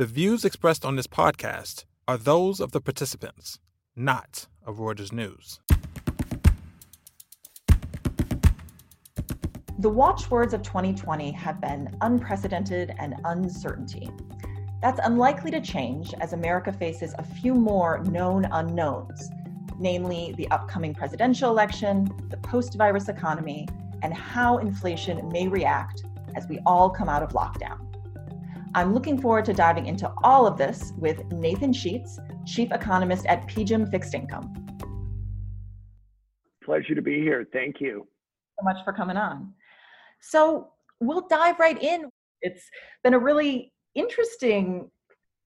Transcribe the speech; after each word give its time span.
The 0.00 0.06
views 0.06 0.46
expressed 0.46 0.86
on 0.86 0.96
this 0.96 1.06
podcast 1.06 1.84
are 2.08 2.16
those 2.16 2.58
of 2.58 2.72
the 2.72 2.80
participants, 2.80 3.58
not 3.94 4.46
of 4.64 4.78
Reuters 4.78 5.12
News. 5.12 5.60
The 9.78 9.90
watchwords 9.90 10.54
of 10.54 10.62
2020 10.62 11.30
have 11.32 11.60
been 11.60 11.94
unprecedented 12.00 12.94
and 12.98 13.16
uncertainty. 13.26 14.08
That's 14.80 15.00
unlikely 15.04 15.50
to 15.50 15.60
change 15.60 16.14
as 16.14 16.32
America 16.32 16.72
faces 16.72 17.14
a 17.18 17.22
few 17.22 17.54
more 17.54 18.02
known 18.04 18.46
unknowns, 18.46 19.28
namely 19.78 20.32
the 20.38 20.50
upcoming 20.50 20.94
presidential 20.94 21.50
election, 21.50 22.10
the 22.30 22.38
post 22.38 22.74
virus 22.78 23.10
economy, 23.10 23.68
and 24.00 24.14
how 24.14 24.56
inflation 24.56 25.28
may 25.28 25.46
react 25.46 26.04
as 26.36 26.48
we 26.48 26.58
all 26.64 26.88
come 26.88 27.10
out 27.10 27.22
of 27.22 27.32
lockdown. 27.32 27.89
I'm 28.72 28.94
looking 28.94 29.20
forward 29.20 29.44
to 29.46 29.52
diving 29.52 29.86
into 29.86 30.12
all 30.22 30.46
of 30.46 30.56
this 30.56 30.92
with 30.96 31.24
Nathan 31.32 31.72
Sheets, 31.72 32.20
Chief 32.46 32.70
Economist 32.70 33.26
at 33.26 33.48
PGIM 33.48 33.90
Fixed 33.90 34.14
Income. 34.14 34.78
Pleasure 36.62 36.94
to 36.94 37.02
be 37.02 37.20
here. 37.20 37.48
Thank 37.52 37.80
you. 37.80 38.06
So 38.60 38.64
much 38.64 38.84
for 38.84 38.92
coming 38.92 39.16
on. 39.16 39.52
So 40.20 40.68
we'll 41.00 41.26
dive 41.26 41.58
right 41.58 41.82
in. 41.82 42.08
It's 42.42 42.62
been 43.02 43.14
a 43.14 43.18
really 43.18 43.72
interesting 43.96 44.88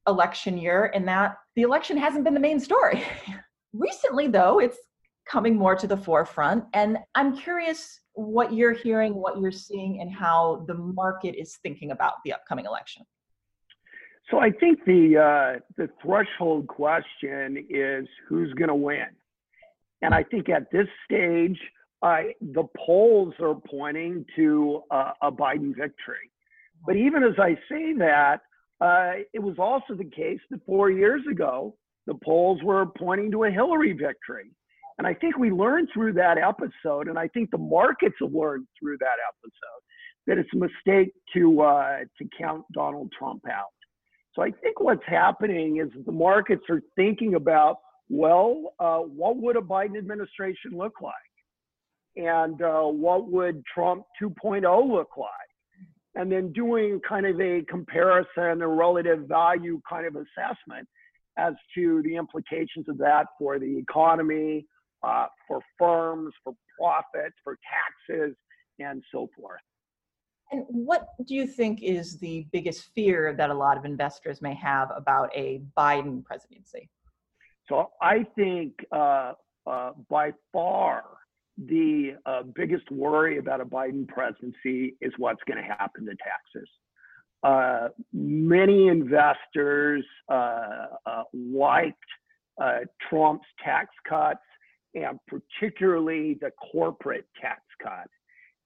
election 0.06 0.58
year 0.58 0.86
in 0.86 1.06
that 1.06 1.36
the 1.56 1.62
election 1.62 1.96
hasn't 1.96 2.24
been 2.24 2.34
the 2.34 2.40
main 2.40 2.60
story. 2.60 3.02
Recently, 3.72 4.28
though, 4.28 4.58
it's 4.58 4.76
coming 5.26 5.56
more 5.56 5.74
to 5.76 5.86
the 5.86 5.96
forefront. 5.96 6.64
And 6.74 6.98
I'm 7.14 7.34
curious 7.34 8.00
what 8.12 8.52
you're 8.52 8.72
hearing, 8.74 9.14
what 9.14 9.40
you're 9.40 9.50
seeing, 9.50 10.02
and 10.02 10.12
how 10.12 10.66
the 10.68 10.74
market 10.74 11.34
is 11.40 11.56
thinking 11.62 11.90
about 11.90 12.14
the 12.26 12.34
upcoming 12.34 12.66
election. 12.66 13.06
So 14.30 14.38
I 14.38 14.50
think 14.50 14.84
the 14.86 15.18
uh, 15.18 15.60
the 15.76 15.88
threshold 16.02 16.66
question 16.66 17.66
is 17.68 18.06
who's 18.28 18.52
going 18.54 18.68
to 18.68 18.74
win, 18.74 19.08
and 20.02 20.14
I 20.14 20.22
think 20.22 20.48
at 20.48 20.70
this 20.72 20.88
stage, 21.04 21.58
the 22.02 22.64
polls 22.86 23.34
are 23.40 23.54
pointing 23.54 24.24
to 24.36 24.82
a 24.90 25.30
Biden 25.30 25.76
victory. 25.76 26.30
But 26.86 26.96
even 26.96 27.22
as 27.22 27.34
I 27.38 27.54
say 27.70 27.94
that, 27.98 28.40
uh, 28.80 29.12
it 29.32 29.42
was 29.42 29.56
also 29.58 29.94
the 29.94 30.10
case 30.10 30.40
that 30.50 30.60
four 30.66 30.90
years 30.90 31.22
ago 31.30 31.74
the 32.06 32.14
polls 32.22 32.60
were 32.62 32.86
pointing 32.98 33.30
to 33.30 33.44
a 33.44 33.50
Hillary 33.50 33.92
victory. 33.92 34.50
And 34.98 35.06
I 35.06 35.14
think 35.14 35.36
we 35.38 35.50
learned 35.50 35.88
through 35.92 36.12
that 36.14 36.38
episode, 36.38 37.08
and 37.08 37.18
I 37.18 37.28
think 37.28 37.50
the 37.50 37.58
markets 37.58 38.16
have 38.20 38.32
learned 38.32 38.66
through 38.78 38.98
that 38.98 39.16
episode 39.28 39.82
that 40.26 40.38
it's 40.38 40.50
a 40.54 40.56
mistake 40.56 41.12
to 41.34 41.62
uh, 41.62 41.98
to 42.18 42.28
count 42.38 42.64
Donald 42.72 43.10
Trump 43.18 43.42
out. 43.50 43.74
So 44.34 44.42
I 44.42 44.50
think 44.50 44.80
what's 44.80 45.04
happening 45.06 45.78
is 45.78 45.88
the 46.04 46.12
markets 46.12 46.64
are 46.68 46.82
thinking 46.96 47.34
about, 47.34 47.78
well, 48.08 48.74
uh, 48.80 48.98
what 48.98 49.36
would 49.36 49.56
a 49.56 49.60
Biden 49.60 49.96
administration 49.96 50.72
look 50.72 51.00
like? 51.00 51.14
And 52.16 52.60
uh, 52.60 52.82
what 52.82 53.30
would 53.30 53.62
Trump 53.72 54.04
2.0 54.22 54.90
look 54.90 55.16
like? 55.16 55.28
And 56.16 56.30
then 56.30 56.52
doing 56.52 57.00
kind 57.08 57.26
of 57.26 57.40
a 57.40 57.62
comparison, 57.68 58.62
a 58.62 58.68
relative 58.68 59.26
value 59.26 59.80
kind 59.88 60.06
of 60.06 60.14
assessment 60.14 60.88
as 61.36 61.54
to 61.74 62.02
the 62.04 62.14
implications 62.14 62.88
of 62.88 62.98
that 62.98 63.26
for 63.38 63.58
the 63.58 63.78
economy, 63.78 64.66
uh, 65.02 65.26
for 65.48 65.60
firms, 65.78 66.32
for 66.44 66.54
profits, 66.78 67.34
for 67.42 67.58
taxes, 68.08 68.36
and 68.78 69.02
so 69.12 69.28
forth. 69.36 69.60
And 70.54 70.64
what 70.68 71.08
do 71.26 71.34
you 71.34 71.48
think 71.48 71.82
is 71.82 72.16
the 72.18 72.46
biggest 72.52 72.90
fear 72.94 73.34
that 73.36 73.50
a 73.50 73.54
lot 73.54 73.76
of 73.76 73.84
investors 73.84 74.40
may 74.40 74.54
have 74.54 74.92
about 74.96 75.28
a 75.34 75.62
Biden 75.76 76.24
presidency? 76.24 76.88
So 77.68 77.90
I 78.00 78.24
think 78.36 78.74
uh, 78.92 79.32
uh, 79.66 79.90
by 80.08 80.32
far 80.52 81.02
the 81.58 82.12
uh, 82.24 82.44
biggest 82.54 82.88
worry 82.92 83.38
about 83.38 83.60
a 83.62 83.64
Biden 83.64 84.06
presidency 84.06 84.96
is 85.00 85.12
what's 85.18 85.42
going 85.48 85.56
to 85.56 85.64
happen 85.64 86.06
to 86.06 86.14
taxes. 86.14 86.70
Uh, 87.42 87.88
many 88.12 88.86
investors 88.86 90.04
uh, 90.28 90.86
uh, 91.04 91.22
liked 91.32 91.98
Trump's 93.10 93.48
tax 93.64 93.88
cuts 94.08 94.38
and 94.94 95.18
particularly 95.26 96.34
the 96.40 96.52
corporate 96.72 97.26
tax 97.40 97.60
cut. 97.82 98.08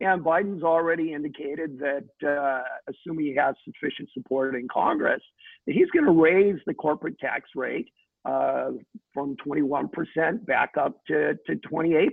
And 0.00 0.24
Biden's 0.24 0.62
already 0.62 1.12
indicated 1.12 1.78
that, 1.80 2.08
uh, 2.24 2.62
assuming 2.88 3.26
he 3.26 3.34
has 3.34 3.54
sufficient 3.64 4.08
support 4.14 4.54
in 4.54 4.68
Congress, 4.72 5.20
that 5.66 5.72
he's 5.74 5.90
going 5.90 6.04
to 6.04 6.12
raise 6.12 6.58
the 6.66 6.74
corporate 6.74 7.18
tax 7.18 7.50
rate 7.56 7.88
uh, 8.24 8.70
from 9.12 9.36
21% 9.44 10.46
back 10.46 10.70
up 10.78 11.04
to, 11.06 11.34
to 11.46 11.56
28%. 11.56 12.10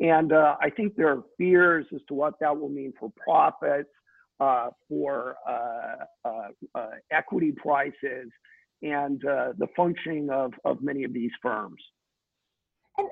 And 0.00 0.32
uh, 0.32 0.56
I 0.60 0.70
think 0.70 0.96
there 0.96 1.08
are 1.08 1.22
fears 1.38 1.86
as 1.94 2.00
to 2.08 2.14
what 2.14 2.34
that 2.40 2.58
will 2.58 2.68
mean 2.68 2.92
for 2.98 3.12
profits, 3.24 3.90
uh, 4.40 4.70
for 4.88 5.36
uh, 5.48 6.28
uh, 6.74 6.86
equity 7.12 7.52
prices, 7.52 8.28
and 8.82 9.20
the 9.20 9.68
functioning 9.76 10.28
of, 10.30 10.52
of 10.64 10.82
many 10.82 11.04
of 11.04 11.12
these 11.12 11.30
firms. 11.40 11.80
And 12.98 13.08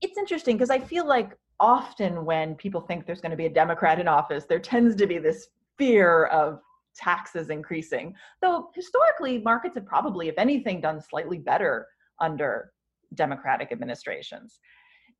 it's 0.00 0.16
interesting 0.16 0.56
because 0.56 0.70
I 0.70 0.78
feel 0.78 1.06
like 1.06 1.32
often 1.60 2.24
when 2.24 2.54
people 2.54 2.80
think 2.80 3.06
there's 3.06 3.20
going 3.20 3.30
to 3.30 3.36
be 3.36 3.46
a 3.46 3.50
Democrat 3.50 3.98
in 3.98 4.08
office, 4.08 4.44
there 4.44 4.58
tends 4.58 4.94
to 4.96 5.06
be 5.06 5.18
this 5.18 5.48
fear 5.76 6.26
of 6.26 6.60
taxes 6.96 7.50
increasing. 7.50 8.14
Though 8.40 8.70
historically, 8.74 9.38
markets 9.38 9.76
have 9.76 9.86
probably, 9.86 10.28
if 10.28 10.38
anything, 10.38 10.80
done 10.80 11.00
slightly 11.00 11.38
better 11.38 11.86
under 12.20 12.72
Democratic 13.14 13.72
administrations. 13.72 14.60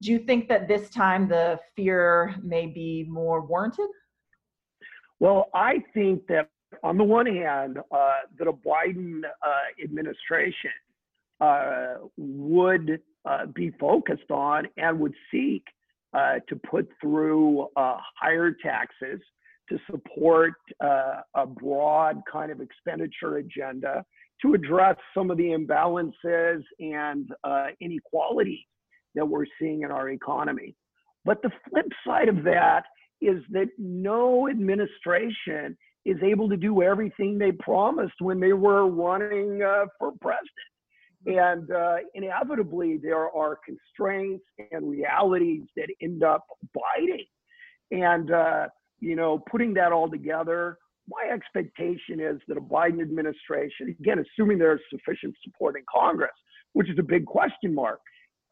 Do 0.03 0.13
you 0.13 0.21
think 0.21 0.49
that 0.49 0.69
this 0.69 0.91
time 0.91 1.29
the 1.29 1.59
fear 1.75 2.37
may 2.43 2.67
be 2.67 3.07
more 3.09 3.45
warranted? 3.45 3.89
Well, 5.21 5.49
I 5.55 5.83
think 5.95 6.27
that 6.29 6.49
on 6.85 6.97
the 6.97 7.05
one 7.05 7.27
hand, 7.27 7.79
uh, 7.91 8.13
that 8.39 8.47
a 8.47 8.53
Biden 8.53 9.23
uh, 9.25 9.83
administration 9.83 10.71
uh, 11.41 11.95
would 12.17 13.01
uh, 13.25 13.47
be 13.47 13.71
focused 13.81 14.31
on 14.31 14.69
and 14.77 15.01
would 15.01 15.15
seek 15.31 15.65
uh, 16.15 16.37
to 16.49 16.57
put 16.57 16.89
through 17.01 17.69
uh, 17.77 17.97
higher 18.21 18.55
taxes 18.63 19.21
to 19.69 19.79
support 19.91 20.55
uh, 20.83 21.21
a 21.35 21.47
broad 21.47 22.23
kind 22.31 22.51
of 22.51 22.61
expenditure 22.61 23.37
agenda 23.37 24.05
to 24.43 24.55
address 24.55 24.97
some 25.15 25.31
of 25.31 25.37
the 25.37 25.45
imbalances 25.45 26.63
and 26.79 27.31
uh, 27.45 27.67
inequality 27.81 28.67
that 29.15 29.27
we're 29.27 29.47
seeing 29.61 29.83
in 29.83 29.91
our 29.91 30.11
economy. 30.11 30.75
But 31.25 31.43
the 31.43 31.51
flip 31.69 31.87
side 32.07 32.29
of 32.29 32.45
that 32.45 32.85
is 33.21 33.43
that 33.51 33.69
no 33.79 34.49
administration 34.49 35.77
is 36.05 36.17
able 36.23 36.49
to 36.49 36.57
do 36.57 36.83
everything 36.83 37.37
they 37.37 37.53
promised 37.53 38.15
when 38.21 38.41
they 38.41 38.53
were 38.53 38.87
running 38.87 39.63
uh, 39.63 39.87
for 39.99 40.13
president. 40.21 40.49
And 41.29 41.71
uh, 41.71 41.97
inevitably, 42.15 42.97
there 42.97 43.31
are 43.31 43.59
constraints 43.63 44.45
and 44.73 44.89
realities 44.89 45.65
that 45.77 45.89
end 46.01 46.23
up 46.23 46.47
biting. 46.75 47.27
And, 47.91 48.33
uh, 48.33 48.69
you 48.99 49.15
know, 49.15 49.39
putting 49.51 49.75
that 49.75 49.93
all 49.93 50.11
together, 50.11 50.79
my 51.07 51.31
expectation 51.31 52.19
is 52.19 52.41
that 52.49 52.57
a 52.57 52.63
Biden 52.63 53.03
administration, 53.03 53.95
again, 54.01 54.25
assuming 54.25 54.59
there's 54.59 54.81
sufficient 54.91 55.35
support 55.45 55.77
in 55.77 55.83
Congress, 55.95 56.31
which 56.73 56.89
is 56.89 56.99
a 56.99 57.03
big 57.03 57.27
question 57.27 57.75
mark, 57.75 58.01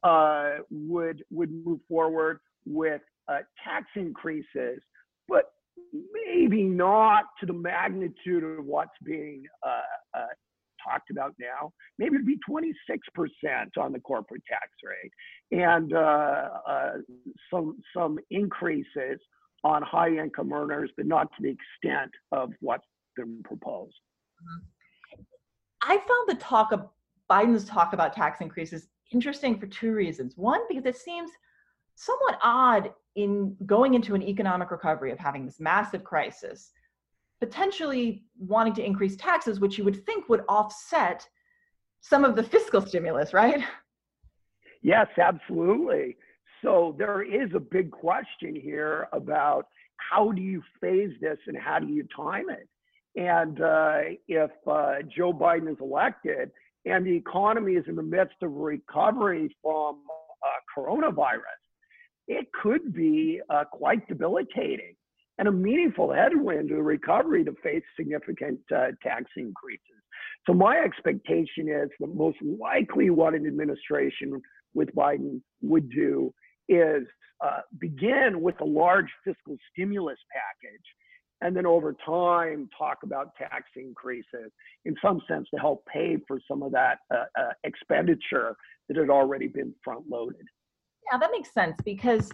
uh, 0.03 0.59
would 0.70 1.25
would 1.31 1.50
move 1.65 1.81
forward 1.88 2.41
with 2.66 3.00
uh, 3.28 3.38
tax 3.65 3.86
increases, 3.94 4.81
but 5.28 5.44
maybe 6.12 6.62
not 6.62 7.25
to 7.41 7.47
the 7.47 7.53
magnitude 7.54 8.44
of 8.44 8.66
what's 8.66 8.91
being 9.03 9.44
uh, 9.66 10.19
uh 10.19 10.26
talked 10.91 11.10
about 11.10 11.34
now. 11.38 11.72
Maybe 11.98 12.15
it'd 12.15 12.27
be 12.27 12.38
26% 12.48 12.72
on 13.78 13.92
the 13.92 14.00
corporate 14.00 14.42
tax 14.48 14.68
rate 14.84 15.12
and 15.62 15.92
uh, 15.92 16.48
uh, 16.68 16.92
some, 17.53 17.78
some 17.97 18.18
increases 18.30 19.21
on 19.65 19.83
high 19.83 20.10
income 20.10 20.53
earners, 20.53 20.91
but 20.97 21.06
not 21.06 21.28
to 21.36 21.42
the 21.42 21.50
extent 21.50 22.12
of 22.33 22.53
what's 22.60 22.86
been 23.16 23.42
proposed. 23.44 23.94
Mm-hmm. 24.42 25.22
I 25.83 25.97
found 25.97 26.28
the 26.28 26.42
talk 26.42 26.72
of 26.72 26.89
Biden's 27.30 27.65
talk 27.65 27.92
about 27.92 28.12
tax 28.12 28.41
increases 28.41 28.89
interesting 29.12 29.59
for 29.59 29.66
two 29.66 29.92
reasons. 29.92 30.36
One, 30.36 30.60
because 30.68 30.86
it 30.86 30.97
seems 30.97 31.30
somewhat 31.94 32.39
odd 32.42 32.92
in 33.15 33.56
going 33.65 33.94
into 33.94 34.15
an 34.15 34.22
economic 34.22 34.71
recovery 34.71 35.10
of 35.10 35.18
having 35.18 35.47
this 35.47 35.60
massive 35.60 36.04
crisis 36.04 36.71
potentially 37.41 38.24
wanting 38.38 38.74
to 38.74 38.84
increase 38.84 39.16
taxes, 39.16 39.60
which 39.60 39.78
you 39.78 39.84
would 39.84 40.04
think 40.06 40.28
would 40.28 40.44
offset 40.48 41.27
some 42.00 42.24
of 42.24 42.36
the 42.36 42.42
fiscal 42.42 42.80
stimulus, 42.80 43.33
right? 43.33 43.62
Yes, 44.83 45.06
absolutely. 45.18 46.16
So 46.62 46.94
there 46.98 47.22
is 47.22 47.50
a 47.54 47.60
big 47.60 47.91
question 47.91 48.54
here 48.54 49.09
about 49.12 49.66
how 49.97 50.33
do 50.33 50.41
you 50.41 50.62
phase 50.80 51.12
this 51.21 51.38
and 51.47 51.56
how 51.56 51.78
do 51.78 51.86
you 51.86 52.06
time 52.15 52.47
it? 52.50 52.68
And 53.21 53.60
uh, 53.60 53.98
if 54.28 54.50
uh, 54.66 54.97
Joe 55.16 55.32
Biden 55.32 55.71
is 55.71 55.78
elected 55.80 56.50
and 56.84 57.04
the 57.04 57.15
economy 57.15 57.72
is 57.72 57.84
in 57.89 57.97
the 57.97 58.03
midst 58.03 58.36
of 58.42 58.53
recovery 58.53 59.54
from 59.62 60.03
uh, 60.44 60.80
coronavirus, 60.80 61.41
it 62.28 62.47
could 62.53 62.92
be 62.92 63.41
uh, 63.50 63.65
quite 63.71 64.06
debilitating 64.09 64.94
and 65.38 65.48
a 65.48 65.53
meaningful 65.53 66.12
headwind 66.12 66.68
to 66.68 66.77
the 66.77 66.83
recovery 66.83 67.44
to 67.44 67.53
face 67.62 67.83
significant 67.98 68.59
uh, 68.74 68.88
tax 69.03 69.24
increases. 69.36 69.80
So 70.47 70.54
my 70.54 70.78
expectation 70.78 71.68
is 71.68 71.91
that 72.00 72.15
most 72.15 72.38
likely 72.42 73.10
what 73.10 73.34
an 73.34 73.47
administration 73.47 74.41
with 74.74 74.94
Biden 74.94 75.41
would 75.62 75.91
do 75.91 76.33
is 76.68 77.03
uh, 77.44 77.60
begin 77.78 78.41
with 78.41 78.60
a 78.60 78.65
large 78.65 79.10
fiscal 79.24 79.56
stimulus 79.72 80.18
package 80.33 80.84
and 81.42 81.54
then 81.54 81.66
over 81.66 81.94
time 82.04 82.68
talk 82.77 82.98
about 83.03 83.34
tax 83.36 83.65
increases 83.77 84.50
in 84.84 84.94
some 85.03 85.21
sense 85.28 85.47
to 85.54 85.60
help 85.60 85.84
pay 85.86 86.16
for 86.27 86.41
some 86.48 86.62
of 86.62 86.72
that 86.72 86.98
uh, 87.15 87.24
uh, 87.39 87.53
expenditure 87.65 88.56
that 88.89 88.97
had 88.97 89.10
already 89.10 89.48
been 89.48 89.74
front 89.84 90.04
loaded. 90.09 90.47
Yeah, 91.12 91.18
that 91.18 91.30
makes 91.30 91.53
sense 91.53 91.77
because 91.84 92.30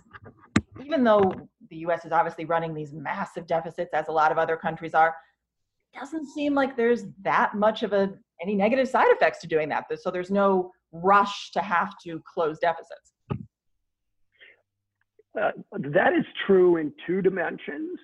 even 0.80 1.04
though 1.04 1.32
the 1.70 1.76
US 1.78 2.04
is 2.04 2.12
obviously 2.12 2.44
running 2.44 2.74
these 2.74 2.92
massive 2.92 3.46
deficits 3.46 3.90
as 3.94 4.08
a 4.08 4.12
lot 4.12 4.32
of 4.32 4.38
other 4.38 4.56
countries 4.56 4.94
are, 4.94 5.14
it 5.92 5.98
doesn't 5.98 6.26
seem 6.26 6.54
like 6.54 6.76
there's 6.76 7.04
that 7.22 7.54
much 7.54 7.82
of 7.82 7.92
a 7.92 8.14
any 8.40 8.54
negative 8.54 8.88
side 8.88 9.08
effects 9.10 9.40
to 9.40 9.46
doing 9.46 9.69
that. 9.69 9.84
So 10.00 10.10
there's 10.10 10.30
no 10.30 10.72
rush 10.90 11.52
to 11.52 11.60
have 11.60 11.92
to 12.04 12.20
close 12.32 12.58
deficits. 12.58 13.12
Uh, 15.40 15.52
that 15.72 16.12
is 16.12 16.24
true 16.46 16.76
in 16.76 16.92
two 17.06 17.22
dimensions. 17.22 17.98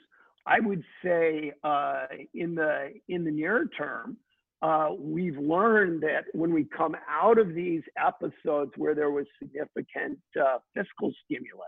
I 0.47 0.61
would 0.61 0.83
say 1.05 1.53
uh, 1.63 2.07
in 2.35 2.55
the 2.55 2.93
in 3.09 3.25
the 3.25 3.31
near 3.31 3.69
term, 3.77 4.17
uh, 4.63 4.91
we've 4.99 5.37
learned 5.37 6.03
that 6.03 6.25
when 6.33 6.55
we 6.55 6.65
come 6.65 6.97
out 7.09 7.39
of 7.39 7.55
these 7.55 7.83
episodes 8.03 8.73
where 8.77 8.95
there 8.95 9.11
was 9.11 9.27
significant 9.41 10.19
uh, 10.41 10.59
fiscal 10.75 11.13
stimulus, 11.25 11.67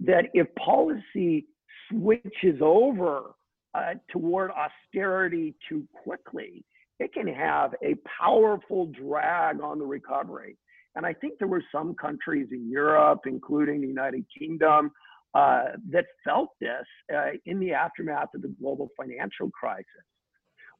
that 0.00 0.26
if 0.34 0.46
policy 0.54 1.46
switches 1.90 2.60
over 2.60 3.34
uh, 3.74 3.94
toward 4.10 4.50
austerity 4.50 5.54
too 5.68 5.86
quickly, 6.02 6.64
it 6.98 7.12
can 7.12 7.28
have 7.28 7.74
a 7.82 7.94
powerful 8.20 8.86
drag 8.86 9.60
on 9.60 9.78
the 9.78 9.86
recovery. 9.86 10.56
And 10.96 11.06
I 11.06 11.12
think 11.12 11.38
there 11.38 11.48
were 11.48 11.62
some 11.70 11.94
countries 11.94 12.48
in 12.50 12.68
Europe, 12.70 13.20
including 13.26 13.80
the 13.80 13.86
United 13.86 14.24
Kingdom, 14.36 14.90
uh, 15.34 15.64
that 15.90 16.06
felt 16.24 16.50
this 16.60 16.86
uh, 17.14 17.30
in 17.44 17.60
the 17.60 17.72
aftermath 17.72 18.34
of 18.34 18.42
the 18.42 18.54
global 18.60 18.88
financial 18.96 19.50
crisis. 19.50 19.84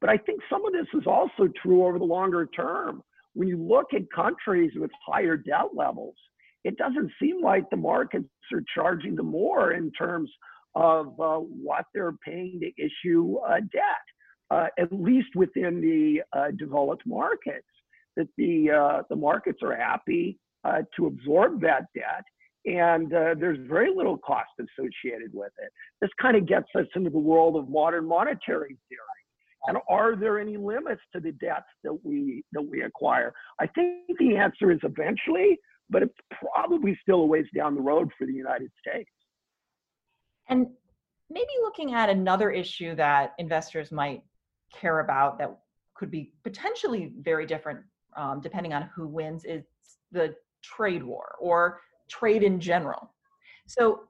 But 0.00 0.11
I 0.11 0.17
think 0.17 0.41
some 0.50 0.65
of 0.65 0.73
this 0.73 0.87
is 0.94 1.06
also 1.06 1.49
true 1.62 1.85
over 1.85 1.99
the 1.99 2.05
longer 2.05 2.47
term. 2.47 3.03
When 3.35 3.49
you 3.49 3.62
look 3.62 3.94
at 3.94 4.11
countries 4.15 4.73
with 4.75 4.91
higher 5.06 5.37
debt 5.37 5.75
levels, 5.75 6.17
it 6.69 6.76
doesn't 6.76 7.11
seem 7.20 7.43
like 7.43 7.69
the 7.70 7.76
markets 7.76 8.29
are 8.53 8.62
charging 8.75 9.15
them 9.17 9.31
more 9.31 9.73
in 9.73 9.91
terms 9.93 10.31
of 10.75 11.19
uh, 11.20 11.38
what 11.38 11.85
they're 11.94 12.17
paying 12.25 12.61
to 12.61 12.70
issue 12.82 13.37
uh, 13.38 13.61
debt, 13.73 14.06
uh, 14.50 14.67
at 14.79 14.93
least 14.93 15.29
within 15.35 15.81
the 15.81 16.23
uh, 16.38 16.50
developed 16.59 17.03
markets. 17.06 17.67
That 18.17 18.29
the 18.37 19.05
the 19.09 19.17
markets 19.17 19.61
are 19.62 19.76
happy 19.76 20.38
to 20.97 21.06
absorb 21.06 21.61
that 21.62 21.85
debt 21.94 22.25
and 22.65 23.15
uh, 23.15 23.35
there's 23.38 23.59
very 23.69 23.94
little 23.94 24.19
cost 24.19 24.50
associated 24.59 25.31
with 25.32 25.53
it. 25.59 25.70
This 26.00 26.11
kind 26.20 26.37
of 26.37 26.47
gets 26.47 26.67
us 26.76 26.87
into 26.94 27.11
the 27.11 27.19
world 27.19 27.56
of 27.56 27.69
modern 27.69 28.06
monetary 28.06 28.76
theory. 28.88 29.19
And 29.67 29.79
are 29.88 30.17
there 30.17 30.38
any 30.38 30.56
limits 30.56 31.00
to 31.15 31.20
the 31.20 31.32
debts 31.32 31.67
that 31.85 31.97
we 32.05 32.44
that 32.53 32.62
we 32.62 32.82
acquire? 32.82 33.32
I 33.61 33.67
think 33.67 34.06
the 34.19 34.37
answer 34.37 34.70
is 34.70 34.79
eventually, 34.82 35.59
but 35.90 36.02
it's 36.02 36.14
probably 36.55 36.99
still 37.02 37.20
a 37.23 37.26
ways 37.26 37.46
down 37.55 37.75
the 37.75 37.81
road 37.81 38.11
for 38.19 38.26
the 38.26 38.32
United 38.32 38.70
States. 38.87 39.11
And 40.49 40.67
maybe 41.31 41.50
looking 41.62 41.94
at 41.94 42.08
another 42.08 42.50
issue 42.50 42.94
that 42.96 43.35
investors 43.38 43.93
might 43.93 44.23
care 44.73 45.00
about 45.00 45.38
that 45.38 45.58
could 45.94 46.11
be 46.11 46.32
potentially 46.44 47.12
very 47.20 47.46
different 47.46 47.81
um, 48.17 48.40
depending 48.40 48.73
on 48.73 48.90
who 48.94 49.06
wins 49.06 49.44
is 49.44 49.64
the 50.12 50.35
trade 50.62 51.02
war 51.02 51.37
or 51.40 51.81
trade 52.08 52.43
in 52.43 52.58
general. 52.61 53.14
So, 53.67 54.05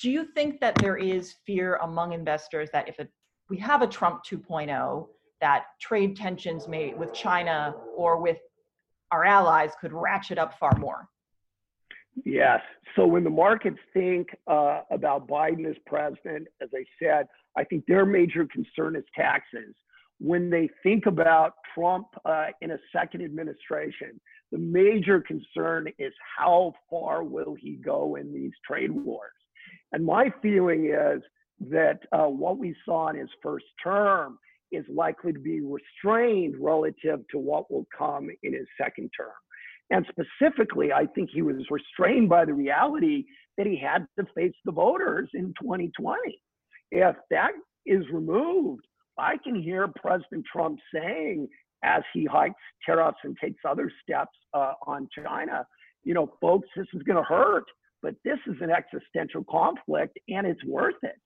do 0.00 0.10
you 0.10 0.24
think 0.34 0.60
that 0.60 0.74
there 0.76 0.96
is 0.96 1.36
fear 1.46 1.76
among 1.82 2.12
investors 2.12 2.68
that 2.72 2.88
if 2.88 2.98
a, 2.98 3.06
we 3.48 3.56
have 3.58 3.82
a 3.82 3.86
Trump 3.86 4.22
2.0, 4.28 5.06
that 5.40 5.66
trade 5.80 6.16
tensions 6.16 6.66
may 6.66 6.94
with 6.94 7.12
China 7.12 7.74
or 7.96 8.20
with 8.20 8.38
our 9.12 9.24
allies 9.24 9.70
could 9.80 9.92
ratchet 9.92 10.38
up 10.38 10.58
far 10.58 10.76
more? 10.78 11.08
Yes. 12.24 12.60
So 12.96 13.06
when 13.06 13.24
the 13.24 13.30
markets 13.30 13.78
think 13.94 14.28
uh, 14.46 14.80
about 14.90 15.28
Biden 15.28 15.68
as 15.68 15.76
president, 15.86 16.48
as 16.60 16.68
I 16.74 16.84
said, 17.02 17.26
I 17.56 17.64
think 17.64 17.86
their 17.86 18.04
major 18.04 18.46
concern 18.46 18.96
is 18.96 19.04
taxes. 19.14 19.74
When 20.18 20.50
they 20.50 20.68
think 20.82 21.06
about 21.06 21.54
Trump 21.74 22.06
uh, 22.24 22.46
in 22.60 22.72
a 22.72 22.78
second 22.92 23.22
administration, 23.22 24.20
the 24.50 24.58
major 24.58 25.20
concern 25.20 25.88
is 25.98 26.12
how 26.36 26.74
far 26.90 27.24
will 27.24 27.54
he 27.58 27.76
go 27.76 28.16
in 28.16 28.32
these 28.32 28.52
trade 28.66 28.90
wars? 28.90 29.32
And 29.92 30.04
my 30.04 30.32
feeling 30.42 30.86
is 30.86 31.22
that 31.70 32.00
uh, 32.12 32.26
what 32.26 32.58
we 32.58 32.76
saw 32.84 33.08
in 33.08 33.16
his 33.16 33.30
first 33.42 33.66
term 33.82 34.38
is 34.72 34.84
likely 34.88 35.32
to 35.32 35.38
be 35.38 35.60
restrained 35.60 36.56
relative 36.58 37.20
to 37.30 37.38
what 37.38 37.70
will 37.70 37.86
come 37.96 38.28
in 38.42 38.54
his 38.54 38.66
second 38.80 39.10
term. 39.16 39.32
And 39.90 40.06
specifically, 40.08 40.92
I 40.92 41.06
think 41.06 41.30
he 41.32 41.42
was 41.42 41.56
restrained 41.70 42.28
by 42.28 42.44
the 42.44 42.54
reality 42.54 43.24
that 43.58 43.66
he 43.66 43.76
had 43.76 44.06
to 44.18 44.26
face 44.34 44.54
the 44.64 44.72
voters 44.72 45.28
in 45.34 45.52
2020. 45.60 46.18
If 46.90 47.16
that 47.30 47.52
is 47.84 48.04
removed, 48.12 48.84
I 49.18 49.36
can 49.44 49.60
hear 49.60 49.88
President 49.88 50.44
Trump 50.50 50.78
saying 50.94 51.48
as 51.84 52.02
he 52.14 52.24
hikes 52.24 52.54
tariffs 52.86 53.18
and 53.24 53.36
takes 53.42 53.60
other 53.68 53.90
steps 54.02 54.36
uh, 54.54 54.74
on 54.86 55.08
China. 55.22 55.66
You 56.04 56.14
know, 56.14 56.32
folks, 56.40 56.68
this 56.76 56.86
is 56.94 57.02
going 57.02 57.16
to 57.18 57.22
hurt, 57.22 57.64
but 58.02 58.14
this 58.24 58.38
is 58.46 58.56
an 58.60 58.70
existential 58.70 59.44
conflict 59.50 60.18
and 60.28 60.46
it's 60.46 60.64
worth 60.64 60.96
it. 61.02 61.16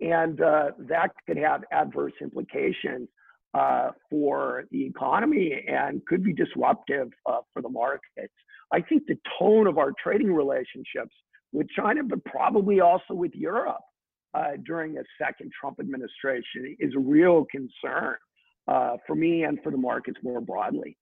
And 0.00 0.40
uh, 0.40 0.72
that 0.88 1.10
could 1.26 1.38
have 1.38 1.62
adverse 1.72 2.12
implications 2.20 3.08
uh, 3.54 3.90
for 4.10 4.64
the 4.70 4.84
economy 4.84 5.64
and 5.66 6.04
could 6.06 6.22
be 6.22 6.32
disruptive 6.32 7.08
uh, 7.24 7.38
for 7.52 7.62
the 7.62 7.68
markets. 7.68 8.34
I 8.72 8.80
think 8.80 9.04
the 9.06 9.16
tone 9.38 9.66
of 9.66 9.78
our 9.78 9.92
trading 10.02 10.32
relationships 10.32 11.14
with 11.52 11.68
China, 11.70 12.02
but 12.04 12.24
probably 12.24 12.80
also 12.80 13.14
with 13.14 13.32
Europe 13.34 13.80
uh, 14.34 14.52
during 14.64 14.98
a 14.98 15.02
second 15.18 15.50
Trump 15.58 15.78
administration 15.80 16.76
is 16.78 16.92
a 16.94 16.98
real 16.98 17.46
concern 17.50 18.16
uh, 18.68 18.96
for 19.06 19.14
me 19.14 19.44
and 19.44 19.58
for 19.62 19.70
the 19.70 19.78
markets 19.78 20.18
more 20.22 20.40
broadly. 20.40 20.96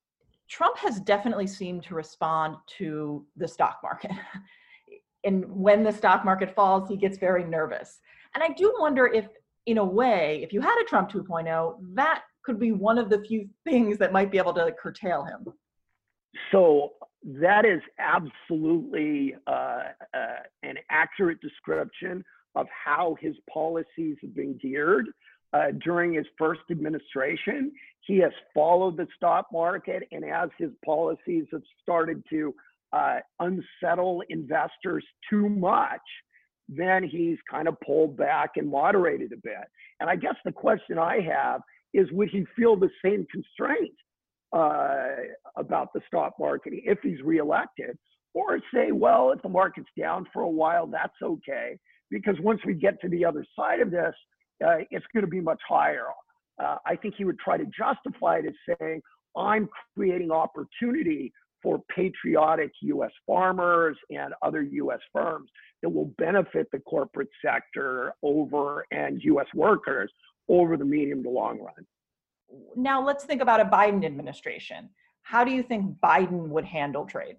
Trump 0.49 0.77
has 0.79 1.01
definitely 1.01 1.47
seemed 1.47 1.83
to 1.85 1.95
respond 1.95 2.57
to 2.79 3.25
the 3.37 3.49
stock 3.49 3.81
market. 3.83 4.13
and 5.25 5.45
when 5.49 5.83
the 5.83 5.93
stock 5.93 6.25
market 6.25 6.55
falls, 6.55 6.89
he 6.89 6.97
gets 6.97 7.19
very 7.19 7.45
nervous. 7.45 8.01
And 8.35 8.43
I 8.43 8.49
do 8.49 8.75
wonder 8.79 9.07
if, 9.07 9.27
in 9.67 9.79
a 9.79 9.85
way, 9.85 10.41
if 10.43 10.53
you 10.53 10.61
had 10.61 10.77
a 10.81 10.85
Trump 10.85 11.11
2.0, 11.11 11.77
that 11.95 12.23
could 12.43 12.59
be 12.59 12.73
one 12.73 12.99
of 12.99 13.09
the 13.09 13.21
few 13.21 13.49
things 13.65 13.99
that 13.99 14.13
might 14.13 14.31
be 14.31 14.39
able 14.39 14.55
to 14.55 14.75
curtail 14.81 15.25
him. 15.25 15.47
So 16.53 16.93
that 17.25 17.65
is 17.65 17.81
absolutely 17.99 19.35
uh, 19.47 19.83
uh, 20.13 20.43
an 20.63 20.77
accurate 20.91 21.41
description 21.41 22.25
of 22.55 22.67
how 22.69 23.17
his 23.21 23.35
policies 23.53 24.17
have 24.21 24.35
been 24.35 24.59
geared 24.61 25.07
uh, 25.53 25.71
during 25.83 26.15
his 26.15 26.27
first 26.37 26.61
administration. 26.71 27.73
He 28.01 28.19
has 28.19 28.33
followed 28.53 28.97
the 28.97 29.07
stock 29.17 29.47
market, 29.53 30.03
and 30.13 30.25
as 30.25 30.51
his 30.59 30.71
policies 30.85 31.47
have 31.53 31.63
started 31.83 32.23
to 32.31 32.55
uh, 32.93 33.19
unsettle 33.41 34.23
investors 34.29 35.05
too 35.31 35.49
much, 35.49 36.01
then 36.69 37.03
he's 37.03 37.39
kind 37.51 37.69
of 37.69 37.77
pulled 37.81 38.17
back 38.17 38.53
and 38.57 38.69
moderated 38.69 39.33
a 39.33 39.37
bit. 39.37 39.67
And 40.01 40.09
I 40.09 40.17
guess 40.17 40.35
the 40.45 40.53
question 40.53 40.99
I 40.99 41.21
have 41.21 41.61
is 41.93 42.11
would 42.13 42.31
he 42.31 42.45
feel 42.57 42.77
the 42.77 42.91
same 43.05 43.27
constraint 43.31 43.95
uh, 44.53 45.09
about 45.57 45.93
the 45.93 46.01
stock 46.07 46.35
market 46.39 46.73
if 46.75 46.99
he's 47.03 47.21
reelected? 47.23 47.97
Or 48.37 48.59
say, 48.73 48.91
well, 48.91 49.31
if 49.31 49.41
the 49.43 49.49
market's 49.49 49.91
down 49.97 50.27
for 50.33 50.43
a 50.43 50.49
while, 50.49 50.89
that's 50.89 51.15
okay. 51.23 51.79
Because 52.11 52.35
once 52.41 52.61
we 52.67 52.75
get 52.75 53.01
to 53.03 53.09
the 53.09 53.25
other 53.25 53.47
side 53.57 53.81
of 53.81 53.93
this, 53.93 54.15
uh, 54.65 54.79
it's 54.91 55.07
going 55.15 55.25
to 55.25 55.31
be 55.31 55.41
much 55.41 55.61
higher. 55.69 56.07
Uh, 56.61 56.77
I 56.85 56.97
think 56.97 57.15
he 57.17 57.25
would 57.25 57.39
try 57.39 57.57
to 57.57 57.65
justify 57.67 58.39
it 58.39 58.47
as 58.47 58.77
saying, 58.81 59.03
I'm 59.37 59.69
creating 59.97 60.31
opportunity 60.33 61.33
for 61.65 61.83
patriotic 61.89 62.71
US 62.83 63.11
farmers 63.27 63.97
and 64.11 64.35
other 64.43 64.63
US 64.63 65.01
firms 65.13 65.51
that 65.83 65.89
will 65.89 66.13
benefit 66.19 66.69
the 66.71 66.79
corporate 66.81 67.31
sector 67.45 68.13
over 68.23 68.87
and 68.93 69.21
US 69.25 69.47
workers 69.55 70.13
over 70.49 70.77
the 70.77 70.85
medium 70.85 71.23
to 71.25 71.31
long 71.31 71.59
run. 71.59 71.87
Now 72.77 73.05
let's 73.05 73.25
think 73.25 73.41
about 73.43 73.61
a 73.61 73.65
Biden 73.65 74.05
administration. 74.05 74.91
How 75.23 75.43
do 75.43 75.51
you 75.51 75.63
think 75.63 75.97
Biden 76.05 76.49
would 76.49 76.67
handle 76.67 77.07
trade? 77.07 77.37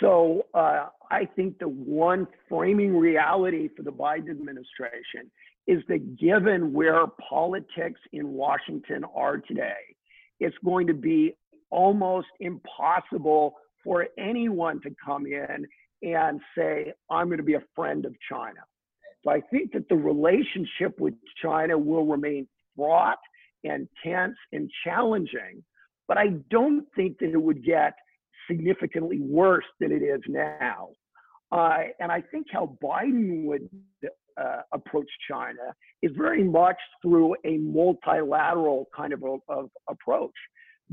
So 0.00 0.46
uh, 0.52 0.86
I 1.10 1.26
think 1.36 1.60
the 1.60 1.68
one 1.68 2.26
framing 2.48 2.96
reality 2.96 3.68
for 3.76 3.84
the 3.84 3.92
Biden 3.92 4.30
administration 4.30 5.30
is 5.68 5.82
that 5.88 6.16
given 6.18 6.72
where 6.72 7.06
politics 7.28 8.00
in 8.12 8.32
Washington 8.32 9.04
are 9.14 9.38
today, 9.38 9.94
it's 10.40 10.56
going 10.64 10.88
to 10.88 10.94
be 10.94 11.36
almost 11.72 12.28
impossible 12.40 13.54
for 13.82 14.06
anyone 14.18 14.80
to 14.82 14.90
come 15.04 15.26
in 15.26 15.66
and 16.02 16.40
say, 16.56 16.92
I'm 17.10 17.26
going 17.26 17.38
to 17.38 17.44
be 17.44 17.54
a 17.54 17.62
friend 17.74 18.04
of 18.04 18.14
China. 18.30 18.60
So 19.24 19.30
I 19.30 19.40
think 19.50 19.72
that 19.72 19.88
the 19.88 19.96
relationship 19.96 20.98
with 21.00 21.14
China 21.40 21.78
will 21.78 22.06
remain 22.06 22.46
fraught 22.76 23.18
and 23.64 23.88
tense 24.04 24.36
and 24.52 24.70
challenging, 24.84 25.64
but 26.08 26.18
I 26.18 26.28
don't 26.50 26.86
think 26.96 27.18
that 27.18 27.30
it 27.30 27.42
would 27.42 27.64
get 27.64 27.94
significantly 28.48 29.20
worse 29.20 29.64
than 29.80 29.92
it 29.92 30.02
is 30.02 30.20
now. 30.28 30.88
Uh, 31.52 31.84
and 32.00 32.10
I 32.10 32.20
think 32.20 32.46
how 32.50 32.76
Biden 32.82 33.44
would 33.44 33.68
uh, 34.40 34.62
approach 34.72 35.08
China 35.30 35.74
is 36.02 36.10
very 36.16 36.42
much 36.42 36.78
through 37.02 37.36
a 37.44 37.58
multilateral 37.58 38.88
kind 38.96 39.12
of, 39.12 39.22
a, 39.22 39.36
of 39.48 39.70
approach 39.88 40.34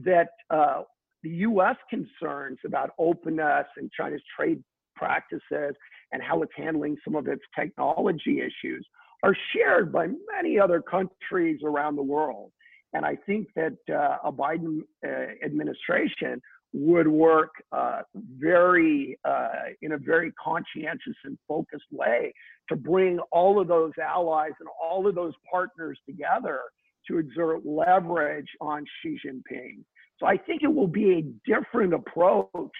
that 0.03 0.29
uh, 0.49 0.83
the 1.23 1.29
U.S. 1.29 1.75
concerns 1.89 2.59
about 2.65 2.91
openness 2.97 3.65
and 3.77 3.91
China's 3.91 4.21
trade 4.35 4.63
practices 4.95 5.75
and 6.11 6.21
how 6.21 6.41
it's 6.41 6.51
handling 6.55 6.97
some 7.03 7.15
of 7.15 7.27
its 7.27 7.43
technology 7.57 8.39
issues 8.39 8.85
are 9.23 9.35
shared 9.53 9.91
by 9.91 10.07
many 10.35 10.59
other 10.59 10.81
countries 10.81 11.59
around 11.63 11.95
the 11.95 12.03
world. 12.03 12.51
And 12.93 13.05
I 13.05 13.15
think 13.25 13.47
that 13.55 13.77
uh, 13.89 14.17
a 14.23 14.31
Biden 14.31 14.79
uh, 15.05 15.09
administration 15.45 16.41
would 16.73 17.07
work 17.07 17.51
uh, 17.71 18.01
very 18.37 19.17
uh, 19.25 19.49
in 19.81 19.93
a 19.93 19.97
very 19.97 20.31
conscientious 20.33 21.15
and 21.23 21.37
focused 21.47 21.85
way 21.91 22.33
to 22.69 22.75
bring 22.75 23.19
all 23.31 23.59
of 23.59 23.67
those 23.67 23.91
allies 24.01 24.51
and 24.59 24.69
all 24.81 25.07
of 25.07 25.15
those 25.15 25.33
partners 25.51 25.99
together 26.07 26.61
to 27.07 27.17
exert 27.17 27.65
leverage 27.65 28.47
on 28.61 28.85
Xi 29.01 29.17
Jinping. 29.25 29.83
So 30.19 30.25
I 30.25 30.37
think 30.37 30.63
it 30.63 30.73
will 30.73 30.87
be 30.87 31.13
a 31.13 31.21
different 31.49 31.93
approach, 31.93 32.71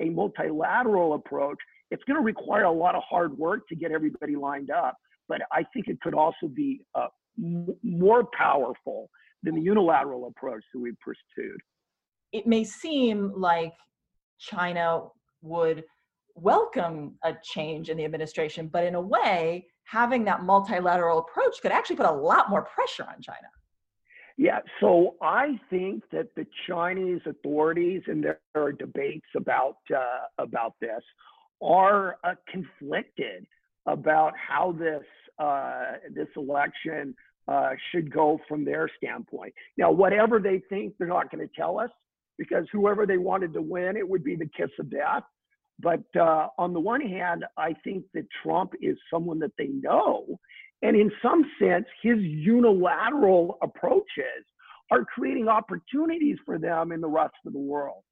a 0.00 0.06
multilateral 0.10 1.14
approach. 1.14 1.58
It's 1.90 2.02
going 2.04 2.16
to 2.16 2.24
require 2.24 2.64
a 2.64 2.72
lot 2.72 2.94
of 2.94 3.02
hard 3.08 3.36
work 3.38 3.66
to 3.68 3.76
get 3.76 3.92
everybody 3.92 4.36
lined 4.36 4.70
up, 4.70 4.96
but 5.28 5.40
I 5.52 5.64
think 5.72 5.88
it 5.88 6.00
could 6.00 6.14
also 6.14 6.48
be 6.52 6.80
uh, 6.94 7.06
m- 7.38 7.74
more 7.82 8.28
powerful 8.36 9.08
than 9.42 9.54
the 9.54 9.62
unilateral 9.62 10.26
approach 10.26 10.64
that 10.74 10.80
we've 10.80 10.98
pursued 11.00 11.60
it 12.32 12.46
may 12.46 12.64
seem 12.64 13.32
like 13.34 13.72
China 14.38 15.04
would 15.42 15.84
welcome 16.34 17.16
a 17.24 17.34
change 17.42 17.88
in 17.88 17.96
the 17.96 18.04
administration, 18.04 18.68
but 18.68 18.84
in 18.84 18.94
a 18.94 19.00
way, 19.00 19.66
having 19.84 20.24
that 20.24 20.42
multilateral 20.42 21.18
approach 21.18 21.60
could 21.62 21.72
actually 21.72 21.96
put 21.96 22.06
a 22.06 22.12
lot 22.12 22.50
more 22.50 22.62
pressure 22.62 23.04
on 23.04 23.20
China. 23.20 23.48
Yeah, 24.38 24.60
so 24.80 25.16
I 25.20 25.58
think 25.68 26.04
that 26.12 26.28
the 26.36 26.46
Chinese 26.68 27.20
authorities, 27.26 28.02
and 28.06 28.22
there 28.22 28.38
are 28.54 28.70
debates 28.70 29.26
about 29.36 29.78
uh, 29.94 30.26
about 30.42 30.74
this, 30.80 31.02
are 31.60 32.18
uh, 32.22 32.34
conflicted 32.48 33.48
about 33.86 34.34
how 34.36 34.70
this 34.78 35.02
uh, 35.40 35.94
this 36.14 36.28
election 36.36 37.16
uh, 37.48 37.70
should 37.90 38.12
go 38.12 38.38
from 38.46 38.64
their 38.64 38.88
standpoint. 38.96 39.52
Now, 39.76 39.90
whatever 39.90 40.38
they 40.38 40.62
think, 40.68 40.94
they're 40.98 41.08
not 41.08 41.32
going 41.32 41.46
to 41.46 41.54
tell 41.56 41.80
us 41.80 41.90
because 42.38 42.64
whoever 42.70 43.06
they 43.06 43.18
wanted 43.18 43.52
to 43.54 43.62
win, 43.62 43.96
it 43.96 44.08
would 44.08 44.22
be 44.22 44.36
the 44.36 44.48
kiss 44.56 44.70
of 44.78 44.88
death. 44.88 45.24
But 45.80 46.04
uh, 46.16 46.48
on 46.58 46.72
the 46.72 46.80
one 46.80 47.00
hand, 47.00 47.44
I 47.56 47.74
think 47.82 48.04
that 48.14 48.26
Trump 48.42 48.74
is 48.80 48.96
someone 49.12 49.40
that 49.40 49.52
they 49.58 49.68
know. 49.68 50.38
And 50.82 50.96
in 50.96 51.10
some 51.22 51.44
sense, 51.60 51.86
his 52.02 52.18
unilateral 52.18 53.58
approaches 53.62 54.44
are 54.90 55.04
creating 55.04 55.48
opportunities 55.48 56.38
for 56.46 56.58
them 56.58 56.92
in 56.92 57.00
the 57.00 57.08
rest 57.08 57.34
of 57.46 57.52
the 57.52 57.58
world. 57.58 58.02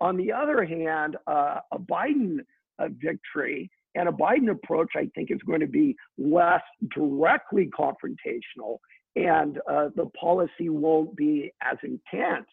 On 0.00 0.16
the 0.16 0.32
other 0.32 0.64
hand, 0.64 1.16
uh, 1.26 1.60
a 1.72 1.78
Biden 1.78 2.38
uh, 2.78 2.88
victory 3.02 3.70
and 3.94 4.08
a 4.08 4.12
Biden 4.12 4.50
approach, 4.50 4.90
I 4.94 5.08
think, 5.14 5.30
is 5.30 5.40
going 5.46 5.60
to 5.60 5.66
be 5.66 5.96
less 6.18 6.62
directly 6.94 7.68
confrontational, 7.78 8.78
and 9.16 9.58
uh, 9.70 9.88
the 9.96 10.10
policy 10.20 10.68
won't 10.68 11.16
be 11.16 11.50
as 11.62 11.78
intense 11.82 12.48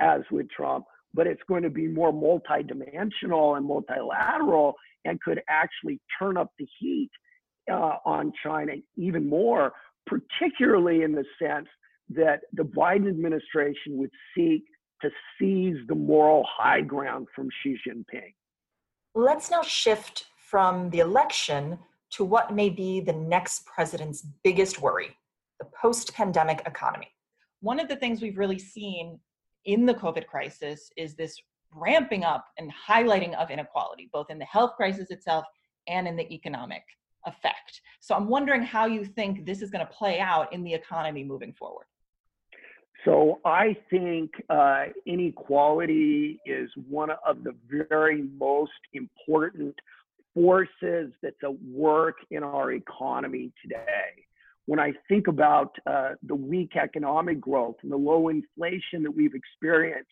as 0.00 0.20
with 0.30 0.48
Trump, 0.50 0.84
but 1.12 1.26
it's 1.26 1.42
going 1.48 1.64
to 1.64 1.70
be 1.70 1.88
more 1.88 2.12
multidimensional 2.12 3.56
and 3.56 3.66
multilateral 3.66 4.74
and 5.04 5.20
could 5.20 5.42
actually 5.48 6.00
turn 6.18 6.36
up 6.36 6.52
the 6.58 6.66
heat 6.78 7.10
uh, 7.70 7.96
on 8.04 8.32
China 8.42 8.72
even 8.96 9.28
more, 9.28 9.72
particularly 10.06 11.02
in 11.02 11.12
the 11.12 11.24
sense 11.40 11.68
that 12.10 12.40
the 12.52 12.62
Biden 12.62 13.08
administration 13.08 13.96
would 13.98 14.10
seek 14.36 14.64
to 15.02 15.10
seize 15.38 15.76
the 15.88 15.94
moral 15.94 16.46
high 16.48 16.80
ground 16.80 17.26
from 17.34 17.48
Xi 17.62 17.76
Jinping. 17.86 18.34
Let's 19.14 19.50
now 19.50 19.62
shift 19.62 20.26
from 20.36 20.90
the 20.90 21.00
election 21.00 21.78
to 22.10 22.24
what 22.24 22.54
may 22.54 22.70
be 22.70 23.00
the 23.00 23.12
next 23.12 23.66
president's 23.66 24.26
biggest 24.42 24.80
worry 24.80 25.16
the 25.60 25.66
post 25.80 26.12
pandemic 26.14 26.62
economy. 26.66 27.08
One 27.60 27.78
of 27.78 27.88
the 27.88 27.96
things 27.96 28.20
we've 28.20 28.38
really 28.38 28.58
seen 28.58 29.20
in 29.64 29.86
the 29.86 29.94
COVID 29.94 30.26
crisis 30.26 30.90
is 30.96 31.14
this 31.14 31.40
ramping 31.72 32.24
up 32.24 32.46
and 32.58 32.72
highlighting 32.88 33.34
of 33.34 33.50
inequality, 33.50 34.10
both 34.12 34.30
in 34.30 34.38
the 34.38 34.44
health 34.44 34.72
crisis 34.76 35.10
itself 35.10 35.44
and 35.86 36.06
in 36.08 36.16
the 36.16 36.32
economic 36.32 36.82
effect. 37.26 37.80
So 38.00 38.14
I'm 38.14 38.28
wondering 38.28 38.62
how 38.62 38.86
you 38.86 39.04
think 39.04 39.46
this 39.46 39.62
is 39.62 39.70
going 39.70 39.84
to 39.86 39.92
play 39.92 40.20
out 40.20 40.52
in 40.52 40.62
the 40.62 40.72
economy 40.72 41.24
moving 41.24 41.52
forward. 41.52 41.86
So 43.04 43.40
I 43.44 43.76
think 43.90 44.30
uh, 44.48 44.84
inequality 45.04 46.40
is 46.46 46.70
one 46.88 47.10
of 47.26 47.44
the 47.44 47.54
very 47.70 48.22
most 48.38 48.72
important 48.94 49.74
forces 50.32 51.12
that's 51.22 51.36
at 51.42 51.62
work 51.62 52.16
in 52.30 52.42
our 52.42 52.72
economy 52.72 53.52
today 53.62 54.24
when 54.66 54.80
I 54.80 54.92
think 55.08 55.26
about 55.26 55.76
uh, 55.86 56.10
the 56.22 56.34
weak 56.34 56.76
economic 56.76 57.40
growth 57.40 57.76
and 57.82 57.92
the 57.92 57.96
low 57.96 58.28
inflation 58.28 59.02
that 59.02 59.10
we've 59.10 59.34
experienced 59.34 60.10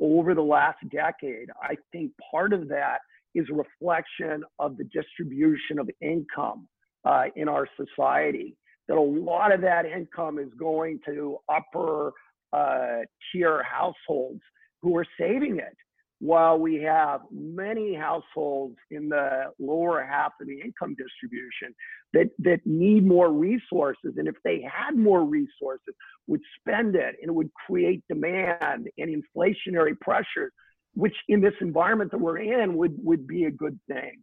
over 0.00 0.34
the 0.34 0.42
last 0.42 0.78
decade, 0.90 1.48
I 1.62 1.76
think 1.92 2.12
part 2.30 2.52
of 2.52 2.68
that 2.68 2.98
is 3.36 3.46
a 3.50 3.54
reflection 3.54 4.42
of 4.58 4.76
the 4.76 4.84
distribution 4.84 5.78
of 5.78 5.88
income 6.00 6.66
uh, 7.04 7.24
in 7.36 7.48
our 7.48 7.68
society. 7.76 8.56
That 8.88 8.96
a 8.96 9.00
lot 9.00 9.52
of 9.52 9.60
that 9.60 9.84
income 9.84 10.38
is 10.38 10.48
going 10.58 11.00
to 11.06 11.38
upper 11.48 12.12
uh, 12.52 13.00
tier 13.30 13.62
households 13.62 14.40
who 14.82 14.96
are 14.96 15.06
saving 15.18 15.58
it 15.58 15.76
while 16.18 16.58
we 16.58 16.76
have 16.82 17.20
many 17.30 17.94
households 17.94 18.76
in 18.90 19.08
the 19.08 19.52
lower 19.58 20.02
half 20.04 20.32
of 20.40 20.46
the 20.46 20.58
income 20.60 20.96
distribution 20.96 21.74
that, 22.14 22.30
that 22.38 22.60
need 22.64 23.06
more 23.06 23.30
resources, 23.30 24.14
and 24.16 24.26
if 24.26 24.36
they 24.42 24.62
had 24.62 24.96
more 24.96 25.24
resources, 25.24 25.94
would 26.26 26.40
spend 26.58 26.96
it 26.96 27.16
and 27.20 27.28
it 27.28 27.34
would 27.34 27.50
create 27.66 28.02
demand 28.08 28.88
and 28.98 29.22
inflationary 29.36 29.98
pressures, 30.00 30.52
which 30.96 31.14
in 31.28 31.40
this 31.40 31.54
environment 31.60 32.10
that 32.10 32.18
we're 32.18 32.38
in 32.38 32.76
would, 32.76 32.96
would 33.04 33.26
be 33.26 33.44
a 33.44 33.50
good 33.50 33.78
thing. 33.86 34.18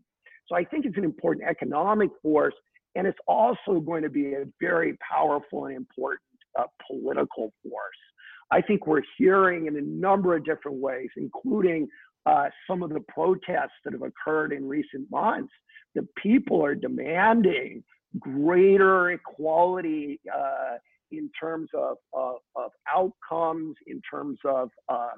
So 0.47 0.55
I 0.55 0.65
think 0.65 0.85
it's 0.85 0.97
an 0.97 1.03
important 1.03 1.47
economic 1.47 2.09
force, 2.21 2.55
and 2.95 3.07
it's 3.07 3.17
also 3.27 3.79
going 3.79 4.03
to 4.03 4.09
be 4.09 4.33
a 4.33 4.45
very 4.59 4.97
powerful 5.09 5.65
and 5.65 5.77
important 5.77 6.21
uh, 6.59 6.63
political 6.87 7.53
force. 7.63 8.01
I 8.51 8.61
think 8.61 8.87
we're 8.87 9.03
hearing 9.17 9.67
in 9.67 9.77
a 9.77 9.81
number 9.81 10.35
of 10.35 10.43
different 10.43 10.77
ways, 10.79 11.09
including 11.15 11.87
uh, 12.25 12.49
some 12.67 12.83
of 12.83 12.89
the 12.89 13.01
protests 13.07 13.77
that 13.85 13.93
have 13.93 14.03
occurred 14.03 14.51
in 14.51 14.67
recent 14.67 15.09
months, 15.11 15.51
that 15.95 16.03
people 16.15 16.63
are 16.63 16.75
demanding 16.75 17.83
greater 18.19 19.11
equality 19.11 20.19
uh, 20.33 20.77
in 21.11 21.29
terms 21.39 21.69
of, 21.73 21.97
of, 22.13 22.37
of, 22.55 22.71
outcomes, 22.93 23.75
in 23.87 24.01
terms 24.09 24.39
of 24.45 24.69
uh, 24.89 25.09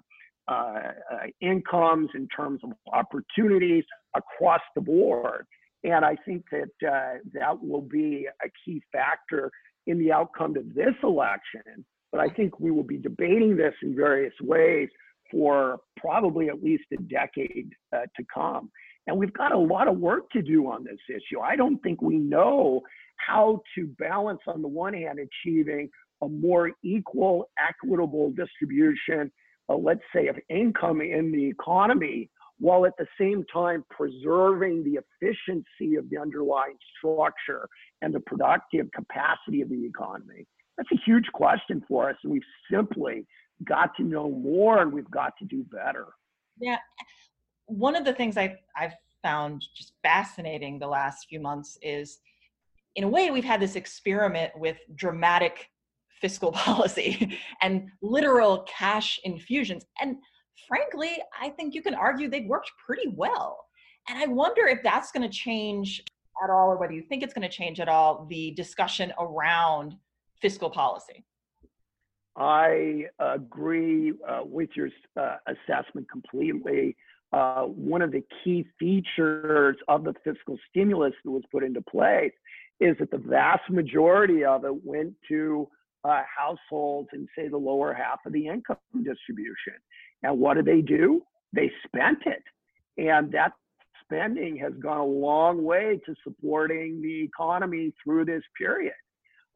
incomes, 1.41 2.09
in 2.15 2.27
terms 2.27 2.61
of 2.63 2.71
opportunities 2.93 3.83
across 4.15 4.61
the 4.75 4.81
board. 4.81 5.45
And 5.83 6.03
I 6.03 6.15
think 6.25 6.45
that 6.51 6.87
uh, 6.87 7.19
that 7.33 7.63
will 7.63 7.81
be 7.81 8.27
a 8.43 8.49
key 8.63 8.81
factor 8.91 9.51
in 9.87 9.99
the 9.99 10.11
outcome 10.11 10.55
of 10.57 10.73
this 10.73 10.95
election 11.03 11.85
but 12.15 12.21
I 12.21 12.33
think 12.33 12.61
we 12.61 12.71
will 12.71 12.83
be 12.83 12.97
debating 12.97 13.57
this 13.57 13.73
in 13.83 13.93
various 13.93 14.33
ways 14.41 14.87
for 15.29 15.79
probably 15.97 16.47
at 16.47 16.63
least 16.63 16.85
a 16.97 17.01
decade 17.03 17.73
uh, 17.93 18.03
to 18.15 18.23
come. 18.33 18.71
And 19.05 19.17
we've 19.17 19.33
got 19.33 19.51
a 19.51 19.57
lot 19.57 19.89
of 19.89 19.97
work 19.97 20.29
to 20.31 20.41
do 20.41 20.67
on 20.67 20.85
this 20.85 20.99
issue. 21.09 21.41
I 21.41 21.57
don't 21.57 21.77
think 21.79 22.01
we 22.01 22.15
know 22.15 22.79
how 23.17 23.61
to 23.75 23.87
balance, 23.99 24.39
on 24.47 24.61
the 24.61 24.67
one 24.69 24.93
hand, 24.93 25.19
achieving 25.19 25.89
a 26.21 26.29
more 26.29 26.71
equal, 26.83 27.49
equitable 27.59 28.31
distribution, 28.31 29.29
uh, 29.69 29.75
let's 29.75 30.01
say, 30.13 30.27
of 30.27 30.37
income 30.49 31.01
in 31.01 31.31
the 31.31 31.45
economy, 31.45 32.29
while 32.59 32.85
at 32.85 32.93
the 32.97 33.07
same 33.19 33.43
time 33.51 33.83
preserving 33.89 34.83
the 34.83 34.99
efficiency 35.03 35.95
of 35.95 36.09
the 36.09 36.17
underlying 36.17 36.77
structure 36.97 37.67
and 38.01 38.13
the 38.13 38.19
productive 38.21 38.87
capacity 38.93 39.61
of 39.61 39.69
the 39.69 39.85
economy? 39.85 40.47
That's 40.77 40.91
a 40.91 40.99
huge 41.05 41.27
question 41.33 41.83
for 41.87 42.09
us, 42.09 42.17
and 42.23 42.31
we've 42.31 42.41
simply 42.71 43.25
got 43.63 43.95
to 43.95 44.03
know 44.03 44.29
more 44.29 44.81
and 44.81 44.91
we've 44.91 45.09
got 45.09 45.33
to 45.39 45.45
do 45.45 45.63
better. 45.71 46.07
Yeah. 46.59 46.77
One 47.67 47.95
of 47.95 48.05
the 48.05 48.13
things 48.13 48.37
I've, 48.37 48.57
I've 48.75 48.93
found 49.23 49.65
just 49.75 49.93
fascinating 50.03 50.77
the 50.77 50.87
last 50.87 51.27
few 51.27 51.39
months 51.39 51.77
is 51.81 52.19
in 52.95 53.03
a 53.03 53.07
way 53.07 53.31
we've 53.31 53.43
had 53.43 53.61
this 53.61 53.75
experiment 53.75 54.51
with 54.57 54.77
dramatic 54.95 55.69
fiscal 56.25 56.51
policy 56.67 57.37
and 57.61 57.87
literal 58.01 58.65
cash 58.67 59.19
infusions. 59.23 59.85
And 60.01 60.17
frankly 60.67 61.11
i 61.39 61.49
think 61.49 61.75
you 61.75 61.81
can 61.81 61.93
argue 61.93 62.29
they've 62.29 62.47
worked 62.47 62.71
pretty 62.85 63.07
well. 63.23 63.51
And 64.09 64.17
i 64.17 64.25
wonder 64.25 64.65
if 64.67 64.79
that's 64.83 65.11
going 65.11 65.29
to 65.29 65.35
change 65.45 66.03
at 66.43 66.49
all 66.49 66.71
or 66.71 66.77
whether 66.77 66.93
you 66.93 67.03
think 67.03 67.23
it's 67.23 67.33
going 67.33 67.49
to 67.49 67.55
change 67.61 67.79
at 67.79 67.87
all 67.87 68.25
the 68.29 68.51
discussion 68.51 69.13
around 69.19 69.95
fiscal 70.41 70.69
policy. 70.69 71.23
I 72.35 73.05
agree 73.19 74.13
uh, 74.27 74.41
with 74.43 74.69
your 74.75 74.89
uh, 75.15 75.37
assessment 75.47 76.07
completely. 76.11 76.97
Uh, 77.31 77.63
one 77.63 78.01
of 78.01 78.11
the 78.11 78.23
key 78.43 78.65
features 78.77 79.77
of 79.87 80.03
the 80.03 80.13
fiscal 80.23 80.57
stimulus 80.69 81.13
that 81.23 81.31
was 81.31 81.43
put 81.51 81.63
into 81.63 81.81
place 81.81 82.33
is 82.81 82.97
that 82.99 83.11
the 83.11 83.17
vast 83.17 83.69
majority 83.69 84.43
of 84.43 84.65
it 84.65 84.75
went 84.83 85.13
to 85.29 85.69
uh, 86.07 86.21
households 86.37 87.09
in, 87.13 87.27
say, 87.37 87.47
the 87.47 87.57
lower 87.57 87.93
half 87.93 88.19
of 88.25 88.33
the 88.33 88.47
income 88.47 88.77
distribution. 89.03 89.73
And 90.23 90.39
what 90.39 90.55
do 90.55 90.63
they 90.63 90.81
do? 90.81 91.23
They 91.53 91.71
spent 91.85 92.19
it. 92.25 92.43
And 92.97 93.31
that 93.31 93.53
spending 94.03 94.55
has 94.57 94.73
gone 94.79 94.99
a 94.99 95.05
long 95.05 95.63
way 95.63 95.99
to 96.05 96.15
supporting 96.23 97.01
the 97.01 97.23
economy 97.23 97.93
through 98.03 98.25
this 98.25 98.43
period. 98.57 98.93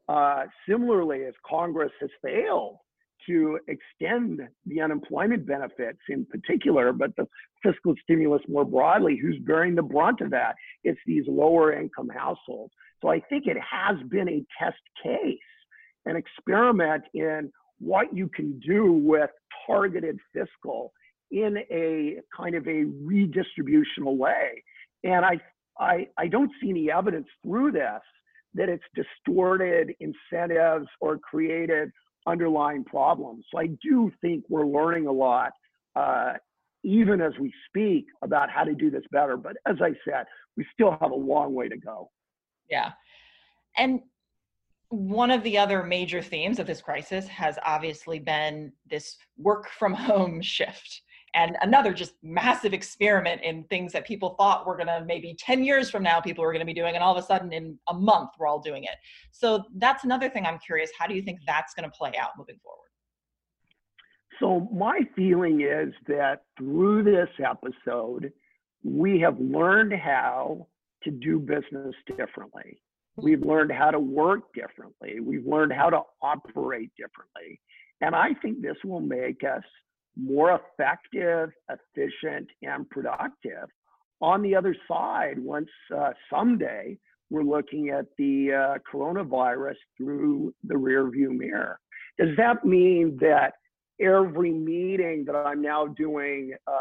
Uh, 0.08 0.44
similarly, 0.68 1.24
as 1.24 1.34
Congress 1.48 1.92
has 2.00 2.10
failed 2.22 2.78
to 3.26 3.58
extend 3.68 4.40
the 4.66 4.80
unemployment 4.80 5.46
benefits 5.46 6.00
in 6.08 6.26
particular, 6.26 6.92
but 6.92 7.14
the 7.16 7.26
fiscal 7.62 7.94
stimulus 8.02 8.42
more 8.48 8.64
broadly, 8.64 9.18
who's 9.20 9.38
bearing 9.46 9.74
the 9.74 9.82
brunt 9.82 10.20
of 10.20 10.30
that? 10.30 10.54
It's 10.84 10.98
these 11.06 11.24
lower 11.28 11.72
income 11.72 12.08
households. 12.08 12.72
So 13.02 13.08
I 13.08 13.20
think 13.28 13.46
it 13.46 13.56
has 13.58 13.96
been 14.08 14.28
a 14.28 14.44
test 14.58 14.80
case, 15.02 15.38
an 16.06 16.16
experiment 16.16 17.04
in 17.14 17.52
what 17.78 18.14
you 18.14 18.28
can 18.28 18.58
do 18.60 18.92
with 18.92 19.30
targeted 19.66 20.18
fiscal 20.32 20.92
in 21.30 21.58
a 21.70 22.18
kind 22.36 22.54
of 22.54 22.66
a 22.66 22.84
redistributional 23.04 24.16
way. 24.16 24.62
And 25.04 25.24
I, 25.24 25.40
I, 25.78 26.08
I 26.18 26.28
don't 26.28 26.50
see 26.60 26.70
any 26.70 26.90
evidence 26.90 27.26
through 27.44 27.72
this 27.72 28.00
that 28.54 28.68
it's 28.68 28.84
distorted 28.94 29.94
incentives 30.00 30.88
or 31.00 31.18
created 31.18 31.90
underlying 32.26 32.84
problems. 32.84 33.44
So 33.50 33.58
I 33.60 33.68
do 33.82 34.10
think 34.20 34.44
we're 34.48 34.66
learning 34.66 35.06
a 35.06 35.12
lot, 35.12 35.52
uh, 35.94 36.34
even 36.82 37.20
as 37.20 37.32
we 37.40 37.52
speak, 37.68 38.06
about 38.22 38.50
how 38.50 38.64
to 38.64 38.74
do 38.74 38.90
this 38.90 39.04
better. 39.12 39.36
But 39.36 39.56
as 39.66 39.76
I 39.80 39.92
said, 40.04 40.26
we 40.56 40.66
still 40.72 40.96
have 41.00 41.12
a 41.12 41.14
long 41.14 41.54
way 41.54 41.68
to 41.68 41.76
go. 41.76 42.10
Yeah. 42.68 42.90
And 43.76 44.00
one 44.90 45.30
of 45.30 45.42
the 45.44 45.56
other 45.56 45.84
major 45.84 46.20
themes 46.20 46.58
of 46.58 46.66
this 46.66 46.82
crisis 46.82 47.26
has 47.28 47.56
obviously 47.64 48.18
been 48.18 48.72
this 48.90 49.16
work 49.38 49.68
from 49.78 49.94
home 49.94 50.42
shift 50.42 51.02
and 51.34 51.56
another 51.62 51.92
just 51.92 52.14
massive 52.24 52.72
experiment 52.72 53.40
in 53.42 53.62
things 53.64 53.92
that 53.92 54.04
people 54.04 54.30
thought 54.30 54.66
were 54.66 54.76
going 54.76 54.88
to 54.88 55.04
maybe 55.06 55.36
10 55.38 55.62
years 55.62 55.88
from 55.88 56.02
now 56.02 56.20
people 56.20 56.42
were 56.42 56.52
going 56.52 56.60
to 56.60 56.66
be 56.66 56.74
doing 56.74 56.96
and 56.96 57.04
all 57.04 57.16
of 57.16 57.22
a 57.22 57.26
sudden 57.26 57.52
in 57.52 57.78
a 57.88 57.94
month 57.94 58.30
we're 58.36 58.48
all 58.48 58.58
doing 58.58 58.82
it. 58.82 58.96
So 59.30 59.64
that's 59.76 60.02
another 60.02 60.28
thing 60.28 60.44
i'm 60.44 60.58
curious 60.58 60.90
how 60.98 61.06
do 61.06 61.14
you 61.14 61.22
think 61.22 61.38
that's 61.46 61.72
going 61.72 61.88
to 61.88 61.96
play 61.96 62.12
out 62.20 62.30
moving 62.36 62.58
forward? 62.62 62.78
So 64.40 64.68
my 64.74 65.00
feeling 65.14 65.60
is 65.60 65.94
that 66.08 66.42
through 66.58 67.04
this 67.04 67.28
episode 67.44 68.32
we 68.82 69.20
have 69.20 69.38
learned 69.38 69.92
how 69.92 70.66
to 71.04 71.12
do 71.12 71.38
business 71.38 71.94
differently 72.16 72.80
we've 73.22 73.42
learned 73.42 73.72
how 73.72 73.90
to 73.90 73.98
work 73.98 74.40
differently 74.54 75.20
we've 75.20 75.46
learned 75.46 75.72
how 75.72 75.90
to 75.90 76.00
operate 76.22 76.90
differently 76.96 77.60
and 78.00 78.14
i 78.14 78.34
think 78.42 78.60
this 78.60 78.76
will 78.84 79.00
make 79.00 79.42
us 79.44 79.62
more 80.16 80.60
effective, 80.60 81.50
efficient, 81.68 82.48
and 82.62 82.88
productive. 82.90 83.68
On 84.20 84.42
the 84.42 84.54
other 84.54 84.76
side, 84.86 85.38
once 85.38 85.68
uh, 85.96 86.10
someday 86.32 86.98
we're 87.30 87.42
looking 87.42 87.90
at 87.90 88.06
the 88.18 88.52
uh, 88.52 88.78
coronavirus 88.92 89.76
through 89.96 90.52
the 90.64 90.74
rearview 90.74 91.30
mirror. 91.30 91.78
Does 92.18 92.36
that 92.36 92.64
mean 92.64 93.16
that 93.20 93.54
every 94.00 94.50
meeting 94.50 95.24
that 95.26 95.36
I'm 95.36 95.62
now 95.62 95.86
doing 95.86 96.52
uh, 96.66 96.72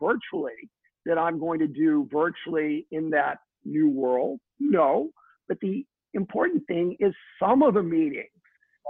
virtually, 0.00 0.70
that 1.04 1.18
I'm 1.18 1.38
going 1.38 1.58
to 1.58 1.66
do 1.66 2.08
virtually 2.10 2.86
in 2.90 3.10
that 3.10 3.38
new 3.64 3.90
world? 3.90 4.38
No. 4.60 5.10
But 5.52 5.60
the 5.60 5.84
important 6.14 6.66
thing 6.66 6.96
is 6.98 7.12
some 7.38 7.62
of 7.62 7.74
the 7.74 7.82
meetings 7.82 8.30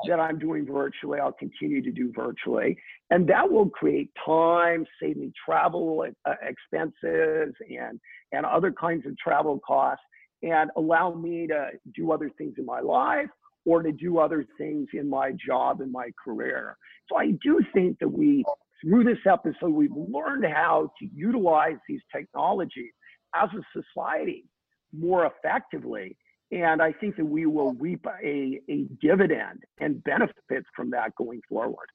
that 0.09 0.21
I'm 0.21 0.39
doing 0.39 0.65
virtually, 0.65 1.19
I'll 1.19 1.33
continue 1.33 1.83
to 1.83 1.91
do 1.91 2.13
virtually. 2.15 2.79
And 3.11 3.29
that 3.29 3.51
will 3.51 3.69
create 3.69 4.11
time, 4.25 4.87
save 5.03 5.17
me 5.17 5.33
travel 5.45 6.07
uh, 6.25 6.35
expenses 6.41 7.53
and, 7.69 7.99
and 8.31 8.47
other 8.47 8.71
kinds 8.71 9.07
of 9.07 9.19
travel 9.19 9.59
costs, 9.67 10.05
and 10.45 10.71
allow 10.77 11.13
me 11.15 11.49
to 11.49 11.71
do 11.97 12.13
other 12.13 12.31
things 12.39 12.55
in 12.59 12.65
my 12.65 12.79
life 12.79 13.29
or 13.67 13.83
to 13.83 13.91
do 13.91 14.19
other 14.21 14.47
things 14.57 14.87
in 14.95 15.11
my 15.11 15.33
job 15.45 15.81
and 15.81 15.91
my 15.91 16.11
career. 16.25 16.77
So 17.09 17.17
I 17.17 17.33
do 17.43 17.59
think 17.75 17.99
that 17.99 18.09
we, 18.09 18.45
through 18.81 19.03
this 19.03 19.19
episode, 19.29 19.71
we've 19.71 19.91
learned 19.91 20.45
how 20.45 20.93
to 21.01 21.09
utilize 21.13 21.79
these 21.89 22.03
technologies 22.15 22.93
as 23.35 23.49
a 23.53 23.83
society 23.83 24.45
more 24.93 25.27
effectively 25.27 26.17
and 26.53 26.83
I 26.83 26.93
think 26.93 27.17
that 27.17 27.25
we 27.25 27.47
will 27.47 27.73
reap 27.75 28.07
a, 28.23 28.61
a 28.69 28.85
dividend 29.01 29.65
and 29.81 30.05
benefits 30.05 30.67
from 30.77 30.91
that 30.91 31.15
going 31.17 31.41
forward. 31.49 31.87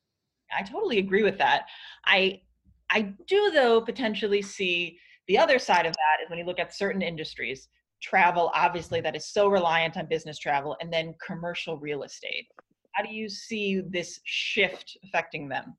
I 0.51 0.63
totally 0.63 0.97
agree 0.97 1.23
with 1.23 1.37
that. 1.37 1.65
I 2.05 2.41
I 2.89 3.13
do 3.27 3.51
though 3.53 3.81
potentially 3.81 4.41
see 4.41 4.97
the 5.27 5.37
other 5.37 5.59
side 5.59 5.85
of 5.85 5.93
that 5.93 6.23
is 6.23 6.29
when 6.29 6.39
you 6.39 6.45
look 6.45 6.59
at 6.59 6.73
certain 6.73 7.01
industries, 7.01 7.67
travel 8.01 8.51
obviously 8.53 9.01
that 9.01 9.15
is 9.15 9.27
so 9.27 9.47
reliant 9.47 9.97
on 9.97 10.07
business 10.07 10.39
travel 10.39 10.75
and 10.81 10.91
then 10.91 11.13
commercial 11.25 11.77
real 11.77 12.03
estate. 12.03 12.47
How 12.93 13.03
do 13.03 13.13
you 13.13 13.29
see 13.29 13.81
this 13.81 14.19
shift 14.23 14.97
affecting 15.03 15.49
them? 15.49 15.75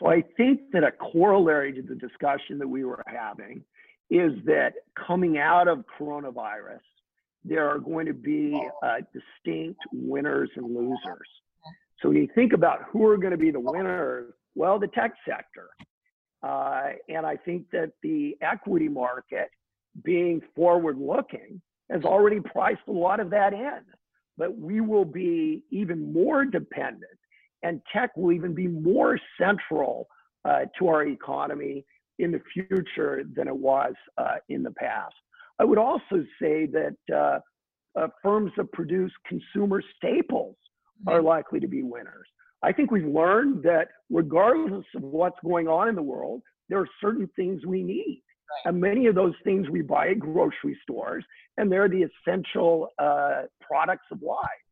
So 0.00 0.08
I 0.08 0.24
think 0.36 0.60
that 0.72 0.82
a 0.82 0.90
corollary 0.90 1.72
to 1.74 1.82
the 1.82 1.94
discussion 1.94 2.58
that 2.58 2.66
we 2.66 2.84
were 2.84 3.04
having 3.06 3.62
is 4.10 4.32
that 4.46 4.72
coming 5.06 5.38
out 5.38 5.68
of 5.68 5.84
coronavirus, 5.98 6.80
there 7.44 7.68
are 7.68 7.78
going 7.78 8.06
to 8.06 8.14
be 8.14 8.60
uh, 8.82 8.98
distinct 9.12 9.80
winners 9.92 10.50
and 10.56 10.66
losers. 10.66 11.28
So 12.00 12.08
when 12.08 12.18
you 12.18 12.28
think 12.34 12.52
about 12.52 12.80
who 12.90 13.06
are 13.06 13.16
going 13.16 13.32
to 13.32 13.36
be 13.36 13.50
the 13.50 13.60
winners, 13.60 14.32
well, 14.54 14.78
the 14.78 14.88
tech 14.88 15.14
sector. 15.28 15.70
Uh, 16.42 16.90
and 17.08 17.24
I 17.24 17.36
think 17.36 17.70
that 17.70 17.92
the 18.02 18.36
equity 18.40 18.88
market, 18.88 19.50
being 20.04 20.40
forward 20.56 20.98
looking, 20.98 21.60
has 21.90 22.02
already 22.04 22.40
priced 22.40 22.80
a 22.88 22.92
lot 22.92 23.20
of 23.20 23.30
that 23.30 23.52
in. 23.52 23.80
But 24.36 24.56
we 24.58 24.80
will 24.80 25.04
be 25.04 25.62
even 25.70 26.12
more 26.12 26.44
dependent, 26.44 27.18
and 27.62 27.80
tech 27.92 28.16
will 28.16 28.32
even 28.32 28.54
be 28.54 28.66
more 28.66 29.20
central 29.38 30.08
uh, 30.44 30.62
to 30.78 30.88
our 30.88 31.04
economy 31.04 31.84
in 32.18 32.32
the 32.32 32.40
future 32.52 33.24
than 33.36 33.46
it 33.46 33.56
was 33.56 33.94
uh, 34.16 34.36
in 34.48 34.62
the 34.62 34.70
past. 34.70 35.14
I 35.62 35.64
would 35.64 35.78
also 35.78 36.24
say 36.40 36.66
that 36.66 36.96
uh, 37.14 37.38
uh, 37.96 38.08
firms 38.20 38.50
that 38.56 38.72
produce 38.72 39.12
consumer 39.28 39.80
staples 39.96 40.56
are 41.06 41.22
likely 41.22 41.60
to 41.60 41.68
be 41.68 41.84
winners. 41.84 42.26
I 42.64 42.72
think 42.72 42.90
we've 42.90 43.06
learned 43.06 43.62
that 43.62 43.86
regardless 44.10 44.84
of 44.96 45.02
what's 45.02 45.38
going 45.44 45.68
on 45.68 45.88
in 45.88 45.94
the 45.94 46.02
world, 46.02 46.42
there 46.68 46.80
are 46.80 46.88
certain 47.00 47.30
things 47.36 47.64
we 47.64 47.84
need. 47.84 48.24
And 48.64 48.80
many 48.80 49.06
of 49.06 49.14
those 49.14 49.34
things 49.44 49.70
we 49.70 49.82
buy 49.82 50.08
at 50.08 50.18
grocery 50.18 50.76
stores, 50.82 51.24
and 51.58 51.70
they're 51.70 51.88
the 51.88 52.08
essential 52.10 52.88
uh, 52.98 53.42
products 53.60 54.06
of 54.10 54.20
life. 54.20 54.66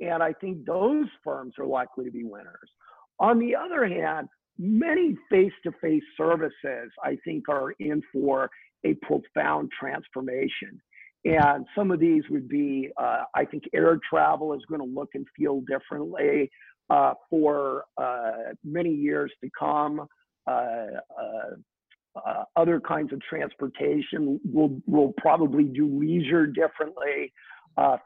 And 0.00 0.22
I 0.22 0.34
think 0.34 0.66
those 0.66 1.06
firms 1.24 1.54
are 1.58 1.66
likely 1.66 2.04
to 2.04 2.10
be 2.10 2.24
winners. 2.24 2.70
On 3.18 3.38
the 3.38 3.56
other 3.56 3.86
hand, 3.86 4.28
many 4.58 5.16
face 5.30 5.54
to 5.62 5.72
face 5.80 6.02
services, 6.18 6.90
I 7.02 7.16
think, 7.24 7.48
are 7.48 7.70
in 7.80 8.02
for 8.12 8.50
a 8.84 8.94
profound 8.94 9.70
transformation. 9.78 10.80
And 11.24 11.64
some 11.74 11.90
of 11.90 12.00
these 12.00 12.22
would 12.30 12.48
be, 12.48 12.90
uh, 13.00 13.22
I 13.34 13.44
think 13.46 13.64
air 13.72 13.98
travel 14.08 14.52
is 14.52 14.60
going 14.68 14.80
to 14.80 14.86
look 14.86 15.10
and 15.14 15.26
feel 15.36 15.62
differently 15.62 16.50
uh, 16.90 17.14
for 17.30 17.84
uh, 17.96 18.52
many 18.62 18.90
years 18.90 19.32
to 19.42 19.50
come. 19.58 20.06
Uh, 20.46 20.50
uh, 20.52 21.54
uh, 22.14 22.44
other 22.56 22.78
kinds 22.78 23.12
of 23.12 23.20
transportation 23.22 24.38
will 24.44 24.78
will 24.86 25.12
probably 25.16 25.64
do 25.64 25.98
leisure 25.98 26.46
differently. 26.46 27.32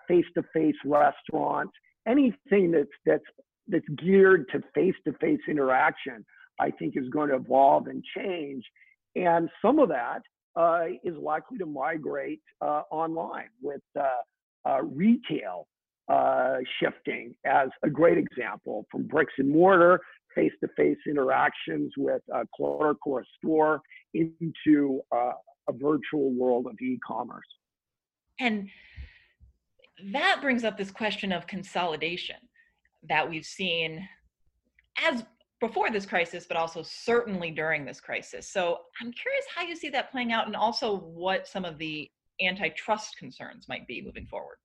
Face-to-face 0.07 0.77
restaurants, 0.87 1.73
anything 2.07 2.71
that's 2.71 2.89
that's 3.05 3.25
that's 3.67 3.85
geared 4.03 4.47
to 4.51 4.63
face-to-face 4.75 5.41
interaction, 5.47 6.25
I 6.59 6.71
think 6.71 6.97
is 6.97 7.09
going 7.11 7.29
to 7.29 7.37
evolve 7.37 7.89
and 7.89 8.03
change. 8.17 8.65
And 9.15 9.51
some 9.61 9.79
of 9.79 9.91
that 9.91 10.23
uh, 10.59 10.87
is 11.05 11.17
likely 11.17 11.57
to 11.57 11.67
migrate 11.67 12.41
uh, 12.61 12.83
online 12.91 13.49
with 13.63 13.81
uh, 13.99 14.03
uh 14.69 14.83
retail 14.83 15.69
uh, 16.09 16.57
shifting 16.81 17.35
as 17.47 17.69
a 17.85 17.91
great 17.91 18.19
example 18.19 18.85
from 18.91 19.05
bricks 19.05 19.33
and 19.39 19.49
mortar 19.51 20.01
face-to-face 20.35 20.99
interactions 21.09 21.93
with 21.97 22.23
a 22.33 22.45
clerk 22.55 22.99
or 23.07 23.21
a 23.21 23.25
store 23.39 23.81
into 24.15 25.01
uh, 25.13 25.33
a 25.69 25.73
virtual 25.73 26.33
world 26.33 26.67
of 26.67 26.81
e-commerce. 26.81 27.47
And 28.39 28.69
that 30.13 30.39
brings 30.41 30.65
up 30.65 30.79
this 30.79 30.91
question 30.91 31.33
of 31.33 31.47
consolidation 31.47 32.37
that 33.09 33.29
we've 33.29 33.45
seen 33.45 34.09
as 35.03 35.25
before 35.61 35.91
this 35.91 36.07
crisis, 36.07 36.47
but 36.47 36.57
also 36.57 36.83
certainly 36.83 37.51
during 37.51 37.85
this 37.85 38.01
crisis. 38.01 38.49
So 38.49 38.79
I'm 39.01 39.13
curious 39.13 39.45
how 39.55 39.63
you 39.63 39.75
see 39.75 39.89
that 39.91 40.11
playing 40.11 40.33
out 40.33 40.47
and 40.47 40.55
also 40.55 40.97
what 40.97 41.49
some 41.49 41.65
of 41.65 41.79
the 41.79 42.11
antitrust 42.41 43.17
concerns 43.19 43.69
might 43.69 43.87
be 43.87 44.01
moving 44.01 44.27
forward. 44.27 44.59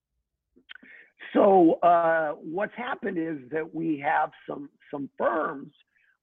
So 1.34 1.80
uh, 1.82 2.34
what's 2.34 2.76
happened 2.76 3.18
is 3.18 3.38
that 3.52 3.74
we 3.74 4.00
have 4.00 4.32
some 4.48 4.70
some 4.92 5.10
firms 5.18 5.72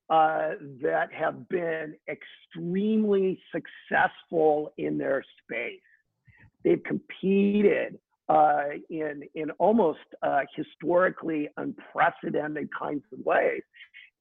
uh, 0.09 0.51
that 0.81 1.09
have 1.11 1.49
been 1.49 1.95
extremely 2.09 3.41
successful 3.51 4.73
in 4.77 4.97
their 4.97 5.23
space. 5.43 5.81
They've 6.63 6.83
competed 6.83 7.97
uh, 8.29 8.63
in 8.89 9.23
in 9.35 9.51
almost 9.51 9.99
uh, 10.21 10.41
historically 10.55 11.49
unprecedented 11.57 12.69
kinds 12.77 13.03
of 13.11 13.19
ways, 13.25 13.61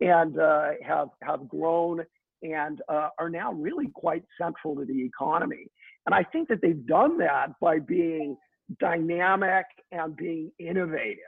and 0.01 0.39
uh, 0.39 0.71
have 0.87 1.09
have 1.23 1.49
grown 1.49 2.05
and 2.43 2.81
uh, 2.89 3.09
are 3.19 3.29
now 3.29 3.53
really 3.53 3.89
quite 3.95 4.25
central 4.41 4.75
to 4.77 4.85
the 4.85 5.05
economy. 5.05 5.67
And 6.07 6.15
I 6.15 6.23
think 6.23 6.49
that 6.49 6.63
they've 6.63 6.87
done 6.87 7.19
that 7.19 7.49
by 7.61 7.79
being 7.79 8.37
dynamic 8.79 9.67
and 9.93 10.17
being 10.17 10.51
innovative. 10.59 11.19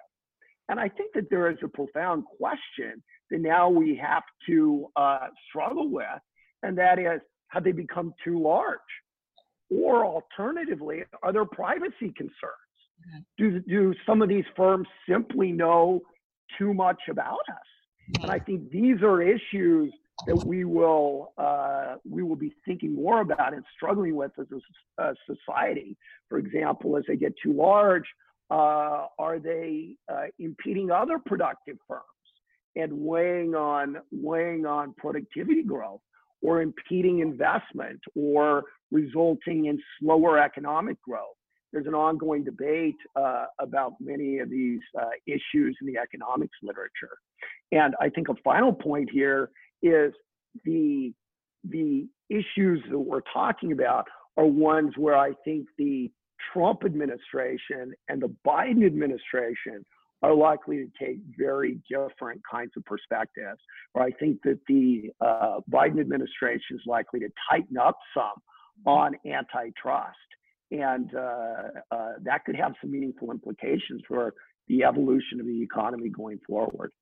And 0.68 0.80
I 0.80 0.88
think 0.88 1.12
that 1.14 1.28
there 1.28 1.50
is 1.50 1.58
a 1.62 1.68
profound 1.68 2.24
question 2.38 3.02
that 3.30 3.40
now 3.40 3.68
we 3.68 3.96
have 3.96 4.22
to 4.46 4.86
uh, 4.96 5.26
struggle 5.48 5.90
with, 5.90 6.06
and 6.62 6.78
that 6.78 6.98
is 6.98 7.20
have 7.48 7.64
they 7.64 7.72
become 7.72 8.14
too 8.24 8.40
large? 8.40 8.78
Or 9.70 10.04
alternatively, 10.04 11.02
are 11.22 11.32
there 11.32 11.44
privacy 11.44 12.12
concerns? 12.16 12.32
Mm-hmm. 13.06 13.20
Do, 13.38 13.60
do 13.60 13.94
some 14.06 14.22
of 14.22 14.28
these 14.28 14.44
firms 14.56 14.86
simply 15.08 15.52
know 15.52 16.00
too 16.58 16.72
much 16.72 17.00
about 17.10 17.40
us? 17.50 17.68
And 18.22 18.30
I 18.30 18.38
think 18.38 18.70
these 18.70 19.02
are 19.02 19.20
issues 19.20 19.92
that 20.26 20.36
we 20.36 20.64
will 20.64 21.32
uh, 21.36 21.96
we 22.08 22.22
will 22.22 22.36
be 22.36 22.54
thinking 22.64 22.94
more 22.94 23.20
about 23.20 23.54
and 23.54 23.64
struggling 23.74 24.14
with 24.14 24.30
as 24.38 24.46
a, 24.98 25.02
a 25.02 25.14
society. 25.26 25.96
For 26.28 26.38
example, 26.38 26.96
as 26.96 27.04
they 27.08 27.16
get 27.16 27.34
too 27.42 27.52
large, 27.52 28.04
uh, 28.50 29.06
are 29.18 29.38
they 29.38 29.96
uh, 30.12 30.26
impeding 30.38 30.90
other 30.90 31.18
productive 31.18 31.78
firms 31.88 32.02
and 32.76 32.92
weighing 32.92 33.54
on 33.54 33.96
weighing 34.12 34.64
on 34.66 34.94
productivity 34.96 35.62
growth, 35.62 36.00
or 36.40 36.62
impeding 36.62 37.18
investment, 37.18 38.00
or 38.14 38.64
resulting 38.90 39.66
in 39.66 39.80
slower 39.98 40.38
economic 40.38 41.00
growth? 41.02 41.36
There's 41.72 41.86
an 41.86 41.94
ongoing 41.94 42.44
debate 42.44 42.96
uh, 43.16 43.46
about 43.58 43.94
many 44.00 44.38
of 44.38 44.50
these 44.50 44.80
uh, 45.00 45.06
issues 45.26 45.76
in 45.80 45.86
the 45.86 45.98
economics 45.98 46.56
literature. 46.62 47.16
And 47.70 47.94
I 48.00 48.08
think 48.10 48.28
a 48.28 48.34
final 48.44 48.72
point 48.72 49.08
here 49.10 49.50
is 49.82 50.12
the 50.64 51.12
the 51.68 52.08
issues 52.28 52.82
that 52.90 52.98
we're 52.98 53.20
talking 53.32 53.72
about 53.72 54.06
are 54.36 54.46
ones 54.46 54.94
where 54.96 55.16
I 55.16 55.32
think 55.44 55.66
the 55.78 56.10
Trump 56.52 56.82
administration 56.84 57.94
and 58.08 58.20
the 58.20 58.34
Biden 58.46 58.84
administration 58.84 59.84
are 60.22 60.34
likely 60.34 60.76
to 60.76 61.04
take 61.04 61.18
very 61.36 61.78
different 61.88 62.40
kinds 62.48 62.72
of 62.76 62.84
perspectives. 62.84 63.60
Or 63.94 64.02
I 64.02 64.10
think 64.12 64.40
that 64.44 64.58
the 64.68 65.10
uh, 65.20 65.60
Biden 65.70 66.00
administration 66.00 66.76
is 66.76 66.82
likely 66.86 67.20
to 67.20 67.28
tighten 67.50 67.76
up 67.76 67.98
some 68.14 68.40
on 68.86 69.16
antitrust, 69.26 70.16
and 70.72 71.14
uh, 71.14 71.68
uh, 71.90 72.12
that 72.22 72.44
could 72.44 72.56
have 72.56 72.72
some 72.80 72.90
meaningful 72.90 73.30
implications 73.30 74.02
for 74.08 74.34
the 74.68 74.84
evolution 74.84 75.38
of 75.38 75.46
the 75.46 75.62
economy 75.62 76.08
going 76.08 76.38
forward. 76.46 76.92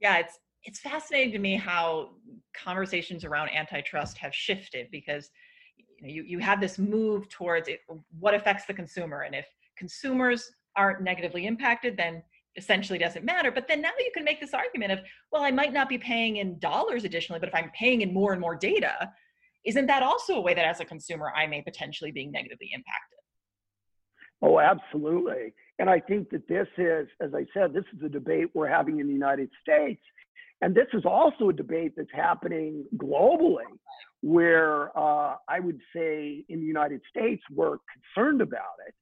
Yeah, 0.00 0.18
it's 0.18 0.38
it's 0.64 0.80
fascinating 0.80 1.32
to 1.32 1.38
me 1.38 1.56
how 1.56 2.10
conversations 2.54 3.24
around 3.24 3.50
antitrust 3.50 4.18
have 4.18 4.34
shifted 4.34 4.88
because 4.90 5.30
you, 5.76 5.84
know, 6.02 6.12
you, 6.12 6.22
you 6.24 6.38
have 6.40 6.60
this 6.60 6.78
move 6.78 7.28
towards 7.28 7.68
it, 7.68 7.80
what 8.18 8.34
affects 8.34 8.64
the 8.66 8.74
consumer. 8.74 9.20
And 9.20 9.34
if 9.34 9.46
consumers 9.76 10.50
aren't 10.76 11.00
negatively 11.00 11.46
impacted, 11.46 11.96
then 11.96 12.22
essentially 12.56 12.98
doesn't 12.98 13.24
matter. 13.24 13.52
But 13.52 13.68
then 13.68 13.80
now 13.80 13.90
you 13.98 14.10
can 14.12 14.24
make 14.24 14.40
this 14.40 14.52
argument 14.52 14.92
of, 14.92 15.00
well, 15.30 15.42
I 15.42 15.52
might 15.52 15.72
not 15.72 15.88
be 15.88 15.96
paying 15.96 16.38
in 16.38 16.58
dollars 16.58 17.04
additionally, 17.04 17.38
but 17.38 17.48
if 17.48 17.54
I'm 17.54 17.70
paying 17.70 18.00
in 18.00 18.12
more 18.12 18.32
and 18.32 18.40
more 18.40 18.56
data, 18.56 19.12
isn't 19.68 19.86
that 19.86 20.02
also 20.02 20.36
a 20.36 20.40
way 20.40 20.54
that 20.54 20.64
as 20.64 20.80
a 20.80 20.84
consumer 20.84 21.30
I 21.36 21.46
may 21.46 21.60
potentially 21.60 22.10
be 22.10 22.26
negatively 22.26 22.70
impacted? 22.72 23.18
Oh, 24.40 24.58
absolutely. 24.58 25.52
And 25.78 25.90
I 25.90 26.00
think 26.00 26.30
that 26.30 26.48
this 26.48 26.68
is, 26.78 27.06
as 27.20 27.34
I 27.34 27.44
said, 27.52 27.74
this 27.74 27.84
is 27.94 28.02
a 28.02 28.08
debate 28.08 28.48
we're 28.54 28.68
having 28.68 28.98
in 28.98 29.06
the 29.06 29.12
United 29.12 29.50
States. 29.60 30.00
And 30.62 30.74
this 30.74 30.86
is 30.94 31.04
also 31.04 31.50
a 31.50 31.52
debate 31.52 31.92
that's 31.96 32.08
happening 32.14 32.84
globally, 32.96 33.70
where 34.22 34.96
uh, 34.98 35.36
I 35.48 35.60
would 35.60 35.80
say 35.94 36.44
in 36.48 36.60
the 36.60 36.66
United 36.66 37.02
States, 37.10 37.42
we're 37.54 37.76
concerned 38.14 38.40
about 38.40 38.78
it. 38.86 38.94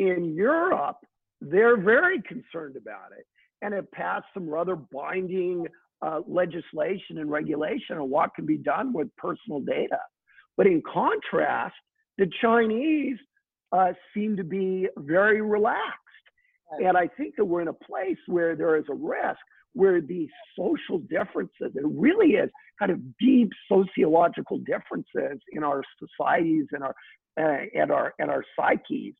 In 0.00 0.34
Europe, 0.34 0.98
they're 1.40 1.76
very 1.76 2.22
concerned 2.22 2.76
about 2.76 3.10
it 3.18 3.26
and 3.62 3.74
have 3.74 3.90
passed 3.90 4.26
some 4.32 4.48
rather 4.48 4.76
binding 4.76 5.66
uh, 6.02 6.20
legislation 6.26 7.18
and 7.18 7.30
regulation 7.30 7.98
on 7.98 8.10
what 8.10 8.34
can 8.34 8.46
be 8.46 8.56
done 8.56 8.92
with 8.92 9.14
personal 9.16 9.60
data. 9.60 9.98
But 10.56 10.66
in 10.66 10.82
contrast, 10.82 11.74
the 12.18 12.30
Chinese 12.40 13.16
uh, 13.72 13.92
seem 14.14 14.36
to 14.36 14.44
be 14.44 14.88
very 14.96 15.40
relaxed. 15.40 15.98
And 16.84 16.96
I 16.96 17.06
think 17.06 17.34
that 17.36 17.44
we're 17.44 17.62
in 17.62 17.68
a 17.68 17.72
place 17.72 18.18
where 18.26 18.54
there 18.54 18.76
is 18.76 18.84
a 18.90 18.94
risk 18.94 19.38
where 19.74 20.00
these 20.00 20.28
social 20.58 20.98
differences, 20.98 21.72
it 21.74 21.84
really 21.84 22.32
is 22.32 22.50
kind 22.78 22.90
of 22.90 22.98
deep 23.18 23.50
sociological 23.70 24.58
differences 24.58 25.40
in 25.52 25.62
our 25.62 25.82
societies 25.98 26.66
and 26.72 26.82
our 26.82 26.94
uh, 27.40 27.64
and 27.74 27.92
our 27.92 28.12
and 28.18 28.30
our 28.30 28.44
psyches, 28.56 29.14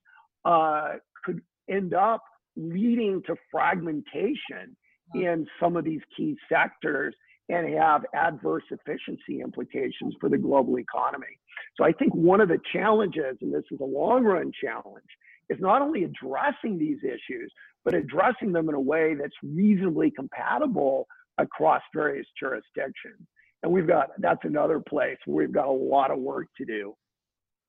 uh, 0.44 0.94
could 1.24 1.40
end 1.70 1.94
up 1.94 2.22
leading 2.56 3.22
to 3.26 3.36
fragmentation 3.52 4.76
Uh-huh. 5.14 5.20
in 5.20 5.46
some 5.60 5.76
of 5.76 5.84
these 5.84 6.00
key 6.16 6.36
sectors 6.50 7.14
and 7.48 7.72
have 7.74 8.04
adverse 8.14 8.64
efficiency 8.70 9.40
implications 9.40 10.14
for 10.20 10.28
the 10.28 10.36
global 10.36 10.78
economy. 10.78 11.38
So 11.76 11.84
I 11.84 11.92
think 11.92 12.14
one 12.14 12.40
of 12.40 12.48
the 12.48 12.60
challenges, 12.72 13.38
and 13.40 13.54
this 13.54 13.64
is 13.70 13.80
a 13.80 13.84
long 13.84 14.24
run 14.24 14.52
challenge, 14.62 15.06
is 15.48 15.58
not 15.60 15.80
only 15.80 16.04
addressing 16.04 16.78
these 16.78 16.98
issues, 17.02 17.50
but 17.84 17.94
addressing 17.94 18.52
them 18.52 18.68
in 18.68 18.74
a 18.74 18.80
way 18.80 19.14
that's 19.14 19.34
reasonably 19.42 20.10
compatible 20.10 21.06
across 21.38 21.80
various 21.94 22.26
jurisdictions. 22.38 23.26
And 23.62 23.72
we've 23.72 23.86
got 23.86 24.10
that's 24.18 24.44
another 24.44 24.78
place 24.78 25.16
where 25.24 25.46
we've 25.46 25.54
got 25.54 25.68
a 25.68 25.72
lot 25.72 26.10
of 26.10 26.18
work 26.18 26.48
to 26.58 26.64
do. 26.66 26.94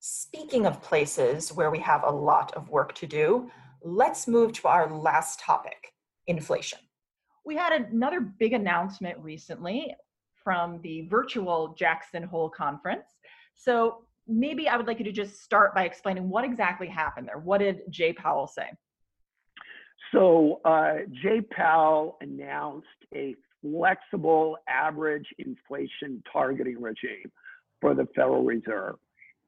Speaking 0.02 0.66
of 0.66 0.82
places 0.82 1.54
where 1.54 1.72
we 1.72 1.80
have 1.80 2.04
a 2.04 2.12
lot 2.12 2.54
of 2.56 2.70
work 2.70 2.96
to 2.96 3.08
do, 3.08 3.50
let's 3.82 4.28
move 4.28 4.52
to 4.54 4.68
our 4.68 4.92
last 4.92 5.40
topic 5.40 5.94
inflation. 6.28 6.80
We 7.50 7.56
had 7.56 7.74
another 7.74 8.22
big 8.22 8.54
announcement 8.54 9.18
recently 9.18 9.96
from 10.44 10.80
the 10.84 11.08
virtual 11.08 11.74
Jackson 11.76 12.22
Hole 12.22 12.48
conference. 12.48 13.08
So 13.56 14.04
maybe 14.28 14.70
I 14.70 14.78
would 14.78 14.86
like 14.86 15.00
you 15.00 15.06
to 15.06 15.12
just 15.12 15.42
start 15.42 15.74
by 15.74 15.86
explaining 15.86 16.30
what 16.30 16.44
exactly 16.44 16.86
happened 16.86 17.28
there. 17.28 17.40
What 17.40 17.58
did 17.58 17.82
Jay 17.90 18.14
Powell 18.14 18.46
say? 18.46 18.70
So 20.12 20.62
uh, 20.64 20.98
Jay 21.24 21.42
Powell 21.42 22.20
announced 22.22 22.86
a 23.16 23.34
flexible 23.64 24.58
average 24.68 25.26
inflation 25.40 26.22
targeting 26.32 26.80
regime 26.80 27.32
for 27.82 27.96
the 27.96 28.08
Federal 28.16 28.44
Reserve. 28.44 28.98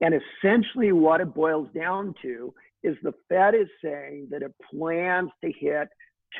And 0.02 0.16
essentially, 0.16 0.92
what 0.92 1.22
it 1.22 1.36
boils 1.36 1.68
down 1.76 2.16
to 2.24 2.52
is 2.82 2.98
the 3.04 3.14
Fed 3.30 3.54
is 3.54 3.68
saying 3.80 4.30
that 4.32 4.42
it 4.42 4.56
plans 4.72 5.30
to 5.46 5.52
hit 5.52 5.88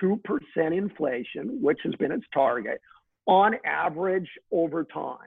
2% 0.02 0.20
inflation, 0.58 1.62
which 1.62 1.80
has 1.84 1.94
been 1.96 2.12
its 2.12 2.26
target, 2.34 2.80
on 3.28 3.56
average 3.66 4.30
over 4.52 4.84
time. 4.84 5.18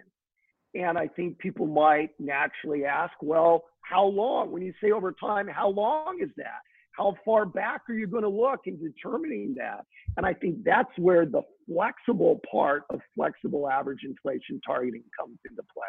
And 0.74 0.98
I 0.98 1.06
think 1.08 1.38
people 1.38 1.66
might 1.66 2.10
naturally 2.18 2.84
ask, 2.84 3.12
well, 3.22 3.64
how 3.82 4.04
long? 4.04 4.50
When 4.50 4.62
you 4.62 4.72
say 4.82 4.90
over 4.90 5.12
time, 5.12 5.46
how 5.46 5.68
long 5.68 6.18
is 6.20 6.30
that? 6.36 6.60
How 6.92 7.16
far 7.24 7.44
back 7.44 7.82
are 7.88 7.94
you 7.94 8.06
going 8.06 8.22
to 8.22 8.28
look 8.28 8.60
in 8.66 8.78
determining 8.78 9.54
that? 9.56 9.84
And 10.16 10.24
I 10.24 10.32
think 10.32 10.64
that's 10.64 10.90
where 10.96 11.26
the 11.26 11.42
flexible 11.68 12.40
part 12.50 12.84
of 12.90 13.00
flexible 13.16 13.68
average 13.68 14.00
inflation 14.04 14.60
targeting 14.64 15.02
comes 15.18 15.38
into 15.48 15.62
play. 15.72 15.84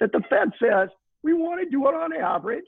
That 0.00 0.12
the 0.12 0.22
Fed 0.28 0.50
says, 0.60 0.88
we 1.22 1.34
want 1.34 1.60
to 1.62 1.70
do 1.70 1.86
it 1.88 1.94
on 1.94 2.12
average. 2.12 2.64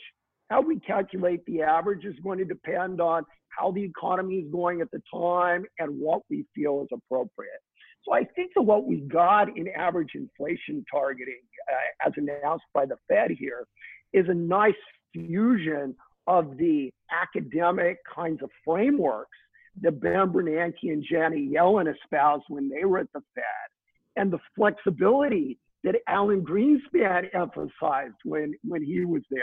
How 0.53 0.61
we 0.61 0.79
calculate 0.81 1.43
the 1.47 1.63
average 1.63 2.05
is 2.05 2.15
going 2.23 2.37
to 2.37 2.45
depend 2.45 3.01
on 3.01 3.25
how 3.49 3.71
the 3.73 3.83
economy 3.83 4.41
is 4.41 4.53
going 4.53 4.83
at 4.83 4.91
the 4.91 5.01
time 5.11 5.65
and 5.79 5.99
what 5.99 6.21
we 6.29 6.45
feel 6.55 6.83
is 6.83 6.89
appropriate. 6.93 7.63
So 8.05 8.13
I 8.13 8.25
think 8.37 8.51
that 8.55 8.61
what 8.61 8.85
we 8.87 8.97
got 9.01 9.57
in 9.57 9.69
average 9.69 10.11
inflation 10.15 10.85
targeting, 10.93 11.41
uh, 11.73 12.07
as 12.07 12.13
announced 12.19 12.67
by 12.75 12.85
the 12.85 12.97
Fed 13.09 13.31
here, 13.31 13.65
is 14.13 14.27
a 14.29 14.35
nice 14.35 14.75
fusion 15.15 15.95
of 16.27 16.59
the 16.59 16.93
academic 17.11 17.97
kinds 18.15 18.43
of 18.43 18.51
frameworks 18.63 19.39
that 19.81 20.03
Ben 20.03 20.29
Bernanke 20.35 20.93
and 20.93 21.03
Janet 21.03 21.51
Yellen 21.51 21.91
espoused 21.91 22.45
when 22.49 22.69
they 22.69 22.85
were 22.85 22.99
at 22.99 23.11
the 23.15 23.23
Fed, 23.35 23.71
and 24.17 24.31
the 24.31 24.39
flexibility 24.55 25.59
that 25.85 25.97
Alan 26.09 26.45
Greenspan 26.45 27.27
emphasized 27.35 28.15
when, 28.25 28.55
when 28.65 28.83
he 28.85 29.05
was 29.05 29.23
there. 29.31 29.43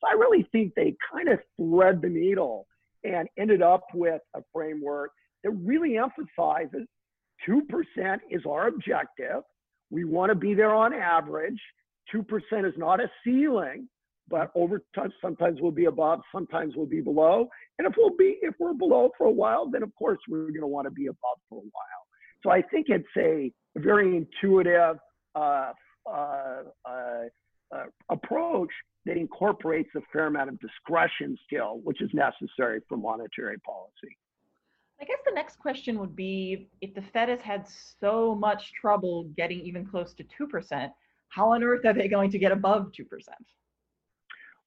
So 0.00 0.08
I 0.08 0.12
really 0.12 0.46
think 0.52 0.72
they 0.74 0.96
kind 1.12 1.28
of 1.28 1.40
thread 1.56 2.00
the 2.02 2.08
needle 2.08 2.66
and 3.04 3.28
ended 3.38 3.62
up 3.62 3.82
with 3.94 4.20
a 4.34 4.40
framework 4.52 5.10
that 5.42 5.50
really 5.50 5.96
emphasizes 5.96 6.86
2% 7.48 7.62
is 8.30 8.42
our 8.48 8.68
objective. 8.68 9.42
We 9.90 10.04
want 10.04 10.30
to 10.30 10.34
be 10.34 10.54
there 10.54 10.74
on 10.74 10.92
average. 10.92 11.60
2% 12.14 12.24
is 12.66 12.74
not 12.76 13.00
a 13.00 13.10
ceiling, 13.24 13.88
but 14.28 14.50
over 14.54 14.82
time, 14.94 15.12
sometimes 15.20 15.60
we'll 15.60 15.70
be 15.70 15.86
above, 15.86 16.20
sometimes 16.32 16.74
we'll 16.76 16.86
be 16.86 17.00
below. 17.00 17.48
And 17.78 17.86
if 17.86 17.94
we'll 17.96 18.16
be, 18.16 18.36
if 18.42 18.54
we're 18.58 18.74
below 18.74 19.10
for 19.16 19.26
a 19.26 19.32
while, 19.32 19.68
then 19.70 19.82
of 19.82 19.94
course 19.96 20.18
we're 20.28 20.48
going 20.48 20.60
to 20.60 20.66
want 20.66 20.86
to 20.86 20.90
be 20.90 21.06
above 21.06 21.38
for 21.48 21.56
a 21.56 21.62
while. 21.62 22.04
So 22.42 22.50
I 22.50 22.62
think 22.62 22.86
it's 22.88 23.04
a 23.16 23.52
very 23.76 24.16
intuitive 24.16 24.96
uh, 25.34 25.72
uh, 26.10 26.62
uh, 26.84 27.84
approach 28.10 28.70
that 29.06 29.16
incorporates 29.16 29.90
a 29.96 30.00
fair 30.12 30.26
amount 30.26 30.48
of 30.48 30.58
discretion 30.60 31.36
still, 31.46 31.80
which 31.84 32.00
is 32.02 32.10
necessary 32.12 32.80
for 32.88 32.96
monetary 32.96 33.58
policy. 33.58 34.16
I 35.00 35.04
guess 35.04 35.18
the 35.24 35.32
next 35.32 35.58
question 35.58 35.98
would 35.98 36.14
be 36.14 36.68
if 36.82 36.94
the 36.94 37.00
Fed 37.00 37.30
has 37.30 37.40
had 37.40 37.66
so 38.00 38.34
much 38.34 38.72
trouble 38.78 39.24
getting 39.36 39.60
even 39.60 39.86
close 39.86 40.12
to 40.14 40.24
2%, 40.24 40.90
how 41.28 41.52
on 41.52 41.62
earth 41.62 41.86
are 41.86 41.94
they 41.94 42.08
going 42.08 42.30
to 42.32 42.38
get 42.38 42.52
above 42.52 42.92
2%? 42.92 43.06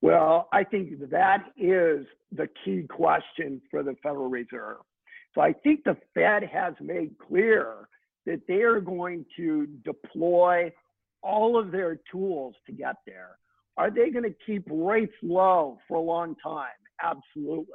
Well, 0.01 0.49
I 0.51 0.63
think 0.63 0.99
that 1.11 1.45
is 1.55 2.05
the 2.31 2.47
key 2.65 2.85
question 2.89 3.61
for 3.69 3.83
the 3.83 3.95
Federal 4.01 4.29
Reserve. 4.29 4.77
So 5.35 5.41
I 5.41 5.53
think 5.53 5.83
the 5.83 5.97
Fed 6.13 6.43
has 6.43 6.73
made 6.81 7.11
clear 7.19 7.87
that 8.25 8.41
they 8.47 8.61
are 8.61 8.79
going 8.79 9.25
to 9.37 9.67
deploy 9.83 10.71
all 11.21 11.57
of 11.57 11.71
their 11.71 11.99
tools 12.11 12.55
to 12.65 12.73
get 12.73 12.95
there. 13.05 13.37
Are 13.77 13.89
they 13.89 14.09
going 14.11 14.23
to 14.23 14.35
keep 14.45 14.67
rates 14.69 15.13
low 15.21 15.79
for 15.87 15.97
a 15.97 16.01
long 16.01 16.35
time? 16.43 16.67
Absolutely. 17.01 17.65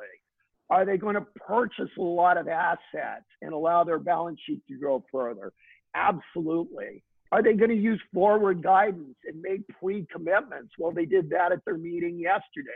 Are 0.71 0.85
they 0.85 0.97
going 0.97 1.15
to 1.15 1.27
purchase 1.47 1.91
a 1.99 2.03
lot 2.03 2.37
of 2.37 2.47
assets 2.47 3.25
and 3.43 3.53
allow 3.53 3.85
their 3.85 3.99
balance 3.99 4.39
sheet 4.47 4.63
to 4.69 4.79
grow 4.79 5.05
further? 5.11 5.53
Absolutely. 5.95 7.03
Are 7.33 7.43
they 7.43 7.55
going 7.55 7.71
to 7.71 7.77
use 7.77 8.01
forward 8.13 8.63
guidance 8.63 9.17
and 9.25 9.41
make 9.41 9.67
pre 9.81 10.07
commitments? 10.13 10.73
Well, 10.79 10.93
they 10.93 11.05
did 11.05 11.31
that 11.31 11.53
at 11.53 11.65
their 11.65 11.77
meeting 11.77 12.19
yesterday. 12.19 12.71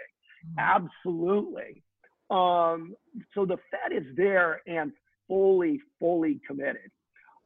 Mm-hmm. 0.58 0.86
Absolutely. 1.06 1.82
Um, 2.30 2.94
so 3.34 3.44
the 3.44 3.58
Fed 3.70 3.96
is 3.96 4.16
there 4.16 4.62
and 4.66 4.92
fully, 5.28 5.80
fully 5.98 6.40
committed. 6.46 6.90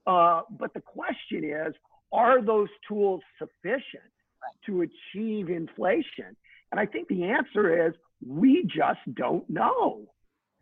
Uh, 0.06 0.42
but 0.58 0.72
the 0.74 0.80
question 0.80 1.44
is 1.44 1.74
are 2.12 2.40
those 2.40 2.68
tools 2.88 3.20
sufficient 3.38 4.12
to 4.64 4.82
achieve 4.82 5.50
inflation? 5.50 6.36
And 6.70 6.80
I 6.80 6.86
think 6.86 7.08
the 7.08 7.24
answer 7.24 7.86
is 7.86 7.94
we 8.24 8.64
just 8.64 9.00
don't 9.14 9.48
know. 9.50 10.06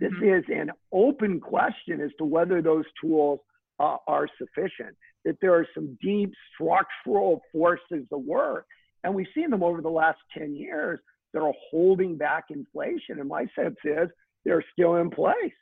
This 0.00 0.12
mm-hmm. 0.12 0.38
is 0.38 0.44
an 0.48 0.70
open 0.92 1.40
question 1.40 2.00
as 2.00 2.10
to 2.18 2.24
whether 2.24 2.60
those 2.60 2.84
tools 3.00 3.40
uh, 3.78 3.96
are 4.06 4.28
sufficient, 4.38 4.96
that 5.24 5.36
there 5.40 5.54
are 5.54 5.66
some 5.74 5.98
deep 6.02 6.32
structural 6.54 7.42
forces 7.52 8.06
at 8.10 8.20
work. 8.20 8.66
And 9.02 9.14
we've 9.14 9.26
seen 9.34 9.50
them 9.50 9.62
over 9.62 9.82
the 9.82 9.90
last 9.90 10.18
10 10.36 10.54
years 10.56 10.98
that 11.32 11.40
are 11.40 11.52
holding 11.70 12.16
back 12.16 12.44
inflation. 12.50 13.20
And 13.20 13.28
my 13.28 13.46
sense 13.54 13.76
is 13.84 14.08
they're 14.44 14.64
still 14.72 14.96
in 14.96 15.10
place 15.10 15.52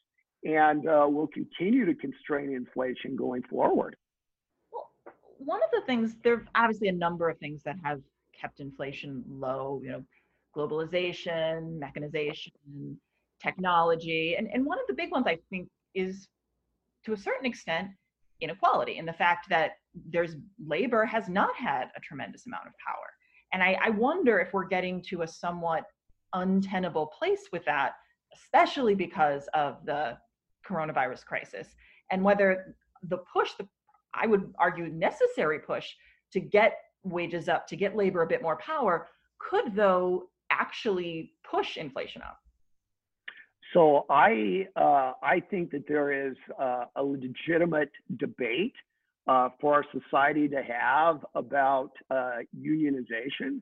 and 0.45 0.89
uh, 0.89 1.07
will 1.09 1.29
continue 1.29 1.85
to 1.87 1.95
constrain 1.95 2.55
inflation 2.55 3.17
going 3.17 3.43
forward. 3.43 3.97
Well, 4.73 4.91
one 5.39 5.61
of 5.63 5.71
the 5.73 5.83
things 5.87 6.17
there 6.25 6.35
are 6.35 6.45
obviously 6.55 6.89
a 6.89 6.93
number 6.93 7.29
of 7.29 7.39
things 7.39 7.63
that 7.65 7.77
have 7.85 8.01
kept 8.39 8.61
inflation 8.61 9.23
low 9.29 9.81
you 9.85 9.91
know 9.91 10.03
globalization 10.57 11.79
mechanization 11.79 12.51
technology 13.41 14.35
and, 14.37 14.49
and 14.53 14.65
one 14.65 14.79
of 14.79 14.87
the 14.89 14.95
big 14.95 15.11
ones 15.13 15.27
i 15.27 15.39
think 15.51 15.69
is 15.95 16.29
to 17.05 17.13
a 17.13 17.17
certain 17.17 17.47
extent 17.47 17.89
inequality 18.43 18.99
and 18.99 19.07
the 19.07 19.13
fact 19.13 19.49
that 19.49 19.73
there's 20.11 20.37
labor 20.67 21.05
has 21.05 21.29
not 21.29 21.55
had 21.55 21.89
a 21.97 22.01
tremendous 22.01 22.47
amount 22.47 22.67
of 22.67 22.73
power. 22.85 23.07
And 23.53 23.63
I, 23.63 23.79
I 23.83 23.91
wonder 23.91 24.41
if 24.41 24.53
we're 24.53 24.67
getting 24.67 25.03
to 25.09 25.23
a 25.23 25.29
somewhat 25.29 25.85
untenable 26.33 27.07
place 27.07 27.49
with 27.53 27.65
that 27.67 27.93
especially 28.35 28.95
because 28.95 29.47
of 29.53 29.85
the 29.85 30.17
coronavirus 30.73 31.25
crisis 31.25 31.69
and 32.11 32.23
whether 32.23 32.77
the 33.09 33.19
push 33.33 33.51
the 33.59 33.67
I 34.15 34.27
would 34.27 34.53
argue, 34.59 34.89
necessary 34.89 35.59
push 35.59 35.87
to 36.33 36.41
get 36.41 36.79
wages 37.03 37.49
up, 37.49 37.67
to 37.69 37.77
get 37.77 37.97
labor 37.97 38.23
a 38.23 38.27
bit 38.27 38.43
more 38.43 38.57
power, 38.57 39.09
could 39.39 39.75
though 39.75 40.29
actually 40.51 41.33
push 41.51 41.77
inflation 41.77 42.23
up? 42.23 42.39
So 43.73 44.05
I 44.11 44.67
uh, 44.77 45.13
I 45.23 45.41
think 45.51 45.71
that 45.71 45.85
there 45.89 46.29
is 46.29 46.37
uh, 46.61 46.85
a 46.97 47.03
legitimate 47.03 47.91
debate 48.19 48.75
uh, 49.27 49.49
for 49.61 49.75
our 49.75 49.85
society 49.99 50.47
to 50.49 50.63
have 50.63 51.25
about 51.35 51.93
uh, 52.11 52.39
unionization. 52.59 53.61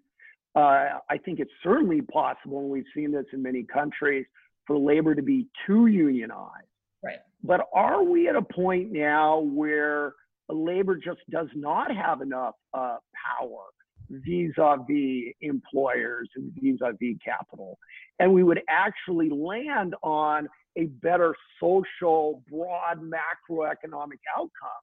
Uh, 0.57 0.99
I 1.09 1.17
think 1.25 1.39
it's 1.39 1.53
certainly 1.63 2.03
possible, 2.03 2.59
and 2.59 2.71
we've 2.71 2.91
seen 2.93 3.13
this 3.13 3.27
in 3.33 3.41
many 3.41 3.63
countries, 3.63 4.27
for 4.67 4.77
labor 4.77 5.15
to 5.15 5.23
be 5.23 5.47
too 5.65 5.87
unionized. 5.87 6.70
Right. 7.03 7.19
But 7.43 7.67
are 7.75 8.03
we 8.03 8.29
at 8.29 8.37
a 8.37 8.43
point 8.43 8.93
now 8.93 9.41
where 9.41 10.15
labor 10.49 10.97
just 10.97 11.21
does 11.31 11.49
not 11.55 11.95
have 11.95 12.21
enough 12.21 12.55
uh, 12.75 12.97
power 13.15 13.65
vis-a-vis 14.11 15.33
employers 15.41 16.29
and 16.37 16.53
vis-a-vis 16.55 17.17
capital. 17.25 17.79
And 18.19 18.35
we 18.35 18.43
would 18.43 18.61
actually 18.69 19.31
land 19.31 19.95
on 20.03 20.49
a 20.77 20.87
better 20.87 21.35
social, 21.61 22.43
broad 22.51 23.01
macroeconomic 23.01 24.19
outcome 24.37 24.83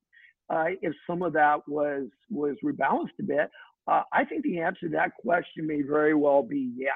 uh, 0.50 0.66
if 0.82 0.94
some 1.06 1.22
of 1.22 1.34
that 1.34 1.60
was 1.68 2.08
was 2.30 2.56
rebalanced 2.64 3.20
a 3.20 3.24
bit. 3.24 3.50
Uh, 3.88 4.04
I 4.14 4.26
think 4.26 4.44
the 4.44 4.60
answer 4.60 4.88
to 4.88 4.90
that 4.90 5.12
question 5.22 5.68
may 5.68 5.82
very 5.82 6.14
well 6.14 6.44
be 6.44 6.72
yes. 6.76 6.94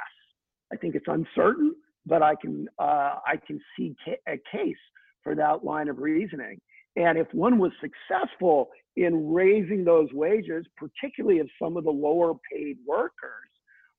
I 0.71 0.77
think 0.77 0.95
it's 0.95 1.07
uncertain, 1.07 1.73
but 2.05 2.21
I 2.21 2.35
can 2.35 2.67
uh, 2.79 3.15
I 3.25 3.39
can 3.45 3.59
see 3.77 3.95
ca- 4.05 4.21
a 4.27 4.37
case 4.51 4.75
for 5.23 5.35
that 5.35 5.63
line 5.63 5.87
of 5.89 5.99
reasoning. 5.99 6.59
And 6.95 7.17
if 7.17 7.27
one 7.33 7.57
was 7.57 7.71
successful 7.79 8.69
in 8.97 9.31
raising 9.31 9.85
those 9.85 10.09
wages, 10.13 10.65
particularly 10.77 11.39
of 11.39 11.47
some 11.61 11.77
of 11.77 11.83
the 11.83 11.91
lower 11.91 12.33
paid 12.51 12.77
workers, 12.85 13.49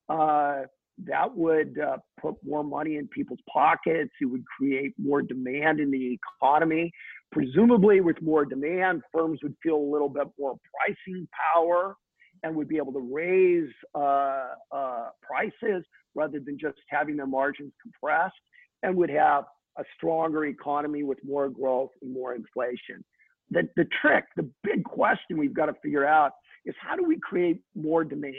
uh, 0.08 0.62
that 1.04 1.34
would 1.34 1.78
uh, 1.78 1.96
put 2.20 2.34
more 2.44 2.62
money 2.62 2.96
in 2.96 3.08
people's 3.08 3.40
pockets. 3.52 4.10
It 4.20 4.26
would 4.26 4.44
create 4.46 4.92
more 4.98 5.22
demand 5.22 5.80
in 5.80 5.90
the 5.90 6.18
economy. 6.40 6.92
Presumably, 7.32 8.02
with 8.02 8.20
more 8.20 8.44
demand, 8.44 9.02
firms 9.12 9.40
would 9.42 9.54
feel 9.62 9.76
a 9.76 9.90
little 9.90 10.10
bit 10.10 10.28
more 10.38 10.56
pricing 10.76 11.26
power 11.54 11.96
and 12.42 12.54
would 12.54 12.68
be 12.68 12.76
able 12.76 12.92
to 12.92 13.08
raise 13.12 13.70
uh, 13.94 14.48
uh 14.70 15.08
prices 15.22 15.84
rather 16.14 16.40
than 16.40 16.58
just 16.58 16.78
having 16.88 17.16
their 17.16 17.26
margins 17.26 17.72
compressed 17.82 18.34
and 18.82 18.94
would 18.94 19.10
have 19.10 19.44
a 19.78 19.84
stronger 19.96 20.46
economy 20.46 21.02
with 21.02 21.18
more 21.24 21.48
growth 21.48 21.90
and 22.02 22.12
more 22.12 22.34
inflation. 22.34 23.04
The, 23.50 23.68
the 23.76 23.86
trick, 24.00 24.24
the 24.36 24.48
big 24.62 24.84
question 24.84 25.38
we've 25.38 25.54
got 25.54 25.66
to 25.66 25.74
figure 25.82 26.06
out 26.06 26.32
is 26.64 26.74
how 26.80 26.96
do 26.96 27.04
we 27.04 27.18
create 27.18 27.60
more 27.74 28.04
demand? 28.04 28.36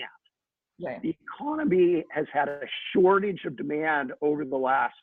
The 1.01 1.15
economy 1.37 2.03
has 2.11 2.25
had 2.33 2.49
a 2.49 2.61
shortage 2.93 3.41
of 3.45 3.55
demand 3.55 4.11
over 4.21 4.43
the 4.43 4.57
last 4.57 4.95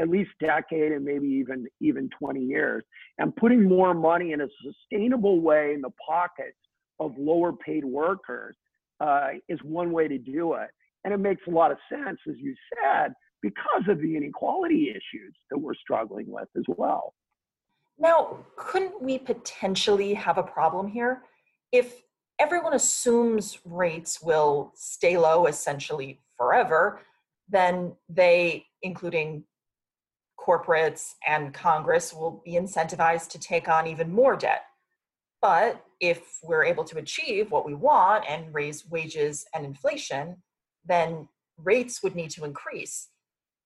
at 0.00 0.08
least 0.08 0.30
decade 0.40 0.92
and 0.92 1.04
maybe 1.04 1.26
even 1.26 1.66
even 1.80 2.08
20 2.18 2.40
years 2.40 2.84
and 3.18 3.34
putting 3.36 3.68
more 3.68 3.94
money 3.94 4.32
in 4.32 4.40
a 4.40 4.48
sustainable 4.62 5.40
way 5.40 5.74
in 5.74 5.80
the 5.80 5.90
pockets 6.06 6.56
of 7.00 7.12
lower 7.18 7.52
paid 7.52 7.84
workers 7.84 8.56
uh, 9.00 9.28
is 9.48 9.58
one 9.62 9.92
way 9.92 10.06
to 10.08 10.18
do 10.18 10.54
it 10.54 10.68
and 11.04 11.12
it 11.12 11.18
makes 11.18 11.42
a 11.48 11.50
lot 11.50 11.70
of 11.72 11.78
sense 11.90 12.18
as 12.28 12.36
you 12.38 12.54
said 12.74 13.12
because 13.42 13.84
of 13.88 14.00
the 14.00 14.16
inequality 14.16 14.90
issues 14.90 15.34
that 15.50 15.58
we're 15.58 15.74
struggling 15.74 16.26
with 16.28 16.48
as 16.56 16.64
well 16.68 17.14
now 17.98 18.38
couldn't 18.56 19.00
we 19.02 19.18
potentially 19.18 20.14
have 20.14 20.38
a 20.38 20.42
problem 20.42 20.86
here 20.86 21.22
if 21.72 22.02
everyone 22.38 22.74
assumes 22.74 23.58
rates 23.64 24.20
will 24.22 24.72
stay 24.74 25.16
low 25.16 25.46
essentially 25.46 26.20
forever 26.36 27.00
then 27.48 27.92
they 28.08 28.64
including 28.82 29.44
corporates 30.38 31.14
and 31.26 31.52
Congress 31.52 32.14
will 32.14 32.42
be 32.44 32.52
incentivized 32.52 33.28
to 33.28 33.38
take 33.38 33.68
on 33.68 33.86
even 33.86 34.10
more 34.10 34.36
debt. 34.36 34.62
But 35.42 35.84
if 36.00 36.38
we're 36.42 36.64
able 36.64 36.84
to 36.84 36.98
achieve 36.98 37.50
what 37.50 37.66
we 37.66 37.74
want 37.74 38.24
and 38.28 38.54
raise 38.54 38.88
wages 38.88 39.44
and 39.54 39.64
inflation, 39.64 40.36
then 40.86 41.28
rates 41.58 42.02
would 42.02 42.14
need 42.14 42.30
to 42.30 42.44
increase. 42.44 43.08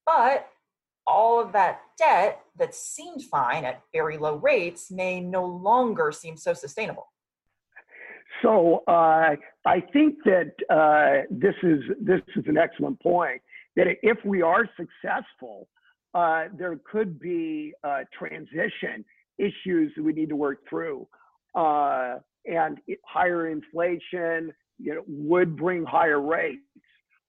But 0.06 0.48
all 1.06 1.40
of 1.40 1.52
that 1.52 1.80
debt 1.98 2.40
that 2.58 2.74
seemed 2.74 3.22
fine 3.22 3.64
at 3.64 3.82
very 3.92 4.18
low 4.18 4.36
rates 4.36 4.90
may 4.90 5.20
no 5.20 5.44
longer 5.44 6.12
seem 6.12 6.36
so 6.36 6.52
sustainable. 6.54 7.08
So 8.42 8.82
uh, 8.88 9.36
I 9.66 9.80
think 9.92 10.16
that 10.24 10.52
uh, 10.70 11.26
this 11.30 11.54
is 11.62 11.80
this 12.00 12.20
is 12.36 12.44
an 12.46 12.56
excellent 12.56 13.00
point. 13.00 13.40
That 13.76 13.86
if 14.02 14.18
we 14.24 14.42
are 14.42 14.68
successful 14.76 15.68
uh, 16.14 16.44
there 16.56 16.78
could 16.90 17.18
be 17.18 17.72
uh, 17.84 18.00
transition 18.16 19.04
issues 19.38 19.92
that 19.96 20.02
we 20.02 20.12
need 20.12 20.28
to 20.28 20.36
work 20.36 20.58
through. 20.68 21.06
Uh, 21.54 22.16
and 22.44 22.78
higher 23.06 23.48
inflation 23.48 24.52
you 24.78 24.94
know, 24.94 25.02
would 25.06 25.56
bring 25.56 25.84
higher 25.84 26.20
rates, 26.20 26.62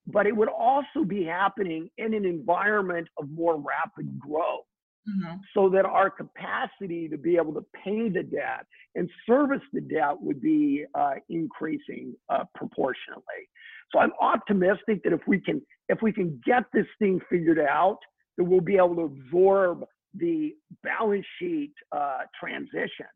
but 0.08 0.26
it 0.28 0.36
would 0.36 0.50
also 0.50 1.04
be 1.06 1.24
happening 1.24 1.90
in 1.98 2.14
an 2.14 2.26
environment 2.26 3.08
of 3.18 3.30
more 3.30 3.56
rapid 3.56 4.20
growth. 4.20 4.66
Mm-hmm. 5.08 5.36
So 5.54 5.68
that 5.72 5.84
our 5.84 6.10
capacity 6.10 7.10
to 7.10 7.18
be 7.18 7.36
able 7.36 7.54
to 7.56 7.66
pay 7.84 8.08
the 8.08 8.24
debt 8.24 8.66
and 8.96 9.10
service 9.28 9.60
the 9.74 9.82
debt 9.82 10.16
would 10.22 10.40
be 10.42 10.86
uh, 10.96 11.16
increasing 11.28 12.16
uh, 12.30 12.46
proportionately. 12.56 13.50
So 13.92 14.00
I'm 14.00 14.14
optimistic 14.22 15.04
that 15.04 15.12
if 15.12 15.20
we 15.28 15.42
can 15.42 15.62
if 15.90 16.02
we 16.02 16.14
can 16.14 16.42
get 16.46 16.64
this 16.74 16.86
thing 17.00 17.20
figured 17.30 17.60
out, 17.60 18.00
that 18.38 18.46
we'll 18.46 18.62
be 18.62 18.78
able 18.78 18.96
to 18.96 19.02
absorb 19.02 19.84
the 20.14 20.54
balance 20.84 21.26
sheet 21.38 21.74
uh, 21.92 22.20
transition. 22.40 23.08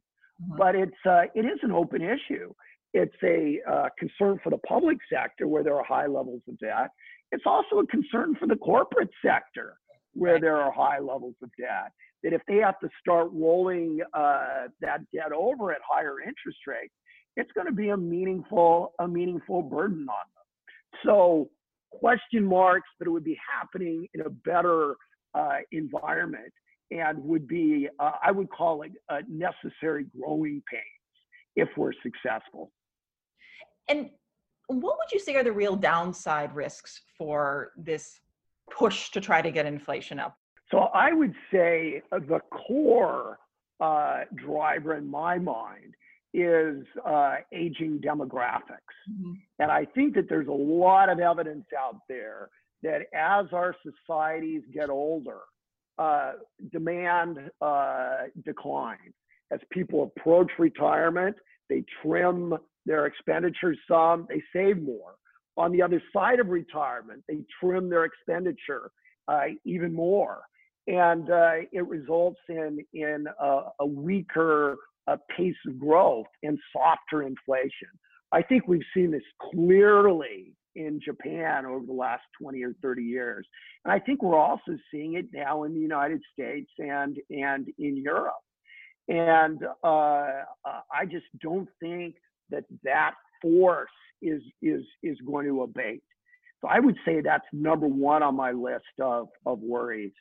Mm-hmm. 0.42 0.58
But 0.58 0.76
it's 0.76 1.06
uh, 1.06 1.24
it 1.36 1.46
is 1.46 1.60
an 1.64 1.72
open 1.72 2.02
issue. 2.02 2.54
It's 2.94 3.16
a 3.24 3.60
uh, 3.70 3.90
concern 4.00 4.40
for 4.44 4.50
the 4.50 4.58
public 4.60 4.98
sector 5.12 5.48
where 5.48 5.64
there 5.64 5.76
are 5.76 5.84
high 5.84 6.08
levels 6.08 6.42
of 6.48 6.58
debt. 6.60 6.90
It's 7.32 7.44
also 7.46 7.80
a 7.80 7.88
concern 7.88 8.36
for 8.40 8.48
the 8.48 8.56
corporate 8.56 9.10
sector 9.26 9.78
where 10.14 10.40
there 10.40 10.58
are 10.58 10.72
high 10.72 11.00
levels 11.00 11.36
of 11.44 11.50
debt. 11.60 11.92
That 12.24 12.34
if 12.34 12.42
they 12.48 12.58
have 12.58 12.80
to 12.80 12.90
start 13.00 13.30
rolling 13.34 14.00
uh, 14.14 14.68
that 14.82 15.02
debt 15.14 15.32
over 15.38 15.72
at 15.72 15.80
higher 15.88 16.20
interest 16.20 16.60
rates, 16.66 16.94
it's 17.36 17.52
going 17.52 17.68
to 17.68 17.74
be 17.74 17.90
a 17.90 17.98
meaningful 17.98 18.94
a 19.00 19.08
meaningful 19.08 19.62
burden 19.62 20.08
on 20.10 20.26
them. 20.34 21.02
So 21.06 21.50
question 21.92 22.44
marks, 22.44 22.90
but 22.98 23.08
it 23.08 23.12
would 23.12 23.24
be 23.24 23.38
happening 23.60 24.08
in 24.14 24.22
a 24.22 24.30
better 24.30 24.96
uh, 25.36 25.58
environment 25.72 26.52
and 26.90 27.24
would 27.24 27.48
be, 27.48 27.88
uh, 28.00 28.12
I 28.24 28.32
would 28.32 28.50
call 28.50 28.82
it 28.84 28.94
a 29.10 29.20
necessary 29.30 30.06
growing 30.18 30.64
pains 30.72 30.97
if 31.58 31.70
we're 31.76 31.92
successful. 32.02 32.72
And 33.90 34.10
what 34.68 34.98
would 34.98 35.12
you 35.12 35.20
say 35.20 35.36
are 35.36 35.44
the 35.44 35.52
real 35.52 35.76
downside 35.76 36.56
risks 36.56 37.02
for 37.18 37.72
this 37.76 38.20
push 38.72 39.10
to 39.12 39.20
try 39.20 39.42
to 39.42 39.52
get 39.52 39.66
inflation 39.66 40.20
up? 40.20 40.36
So 40.72 40.78
I 40.94 41.14
would 41.14 41.34
say 41.52 42.02
the 42.12 42.40
core 42.52 43.40
uh, 43.80 44.22
driver 44.36 44.96
in 44.96 45.10
my 45.10 45.38
mind 45.38 45.96
is 46.34 46.84
uh, 47.06 47.36
aging 47.54 48.00
demographics. 48.00 48.96
Mm-hmm. 49.10 49.34
And 49.60 49.72
I 49.72 49.86
think 49.86 50.14
that 50.16 50.28
there's 50.30 50.48
a 50.48 50.52
lot 50.52 51.10
of 51.10 51.20
evidence 51.20 51.66
out 51.78 52.02
there 52.10 52.50
that 52.84 53.04
as 53.14 53.46
our 53.54 53.76
societies 53.84 54.62
get 54.74 54.90
older, 54.90 55.40
uh, 55.98 56.34
demand 56.72 57.40
uh, 57.62 58.18
declines. 58.46 59.16
As 59.52 59.60
people 59.72 60.04
approach 60.04 60.52
retirement, 60.60 61.36
they 61.70 61.84
trim 62.02 62.54
their 62.86 63.06
expenditures 63.06 63.78
some, 63.90 64.28
they 64.30 64.42
save 64.54 64.82
more. 64.82 65.16
On 65.58 65.72
the 65.72 65.82
other 65.82 66.02
side 66.14 66.40
of 66.40 66.48
retirement, 66.48 67.24
they 67.28 67.40
trim 67.60 67.90
their 67.90 68.06
expenditure 68.06 68.92
uh, 69.28 69.46
even 69.66 69.94
more. 69.94 70.42
And 70.88 71.30
uh, 71.30 71.66
it 71.72 71.86
results 71.88 72.40
in, 72.48 72.80
in 72.94 73.26
a, 73.42 73.62
a 73.80 73.86
weaker 73.86 74.78
uh, 75.08 75.18
pace 75.36 75.56
of 75.68 75.80
growth 75.80 76.28
and 76.44 76.58
softer 76.72 77.24
inflation. 77.24 77.90
I 78.32 78.42
think 78.42 78.68
we've 78.68 78.82
seen 78.94 79.12
this 79.12 79.24
clearly 79.52 80.54
in 80.76 81.00
Japan 81.04 81.66
over 81.66 81.86
the 81.86 81.94
last 81.94 82.24
20 82.42 82.64
or 82.64 82.74
30 82.82 83.02
years. 83.02 83.46
And 83.84 83.92
I 83.92 84.00
think 84.00 84.22
we're 84.22 84.38
also 84.38 84.78
seeing 84.92 85.16
it 85.16 85.26
now 85.34 85.64
in 85.64 85.74
the 85.74 85.80
United 85.80 86.22
States 86.32 86.70
and, 86.78 87.18
and 87.30 87.68
in 87.80 87.98
Europe. 87.98 88.36
And 89.08 89.64
uh, 89.84 90.44
I 90.66 91.06
just 91.10 91.26
don't 91.42 91.70
think 91.80 92.16
that 92.50 92.66
that 92.84 93.14
force 93.42 93.90
is, 94.22 94.42
is, 94.62 94.84
is 95.04 95.18
going 95.26 95.46
to 95.48 95.62
abate. 95.62 96.04
So 96.62 96.68
I 96.68 96.80
would 96.80 96.98
say 97.06 97.22
that's 97.22 97.46
number 97.54 97.88
one 97.88 98.24
on 98.24 98.36
my 98.36 98.52
list 98.52 98.86
of, 99.00 99.28
of 99.46 99.60
worries. 99.60 100.12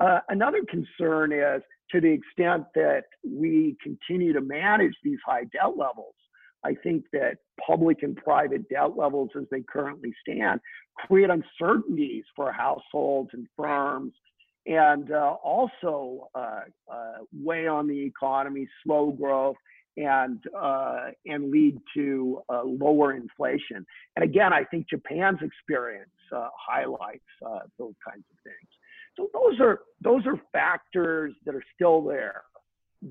Uh, 0.00 0.20
another 0.28 0.62
concern 0.68 1.32
is 1.32 1.62
to 1.90 2.00
the 2.00 2.08
extent 2.08 2.64
that 2.74 3.04
we 3.24 3.76
continue 3.82 4.32
to 4.32 4.40
manage 4.40 4.94
these 5.04 5.18
high 5.24 5.44
debt 5.44 5.76
levels, 5.76 6.14
I 6.64 6.74
think 6.82 7.04
that 7.12 7.36
public 7.64 8.02
and 8.02 8.16
private 8.16 8.68
debt 8.70 8.96
levels 8.96 9.30
as 9.38 9.44
they 9.50 9.60
currently 9.60 10.12
stand 10.26 10.60
create 10.96 11.30
uncertainties 11.30 12.24
for 12.34 12.52
households 12.52 13.30
and 13.32 13.46
firms 13.56 14.12
and 14.66 15.10
uh, 15.12 15.36
also 15.42 16.28
uh, 16.34 16.60
uh, 16.90 17.12
weigh 17.32 17.66
on 17.66 17.86
the 17.86 18.00
economy, 18.00 18.68
slow 18.82 19.10
growth, 19.10 19.56
and 19.96 20.42
uh, 20.58 21.10
and 21.26 21.50
lead 21.50 21.78
to 21.94 22.40
uh, 22.48 22.62
lower 22.64 23.12
inflation. 23.12 23.86
And 24.16 24.24
again, 24.24 24.52
I 24.52 24.64
think 24.64 24.88
Japan's 24.88 25.40
experience 25.42 26.10
highlights 26.32 27.22
those 27.78 27.94
kinds 28.04 28.24
of 28.28 28.36
things. 28.42 28.68
So 29.16 29.28
those 29.32 29.60
are 29.60 29.80
those 30.00 30.26
are 30.26 30.40
factors 30.52 31.32
that 31.44 31.54
are 31.54 31.62
still 31.74 32.02
there 32.02 32.42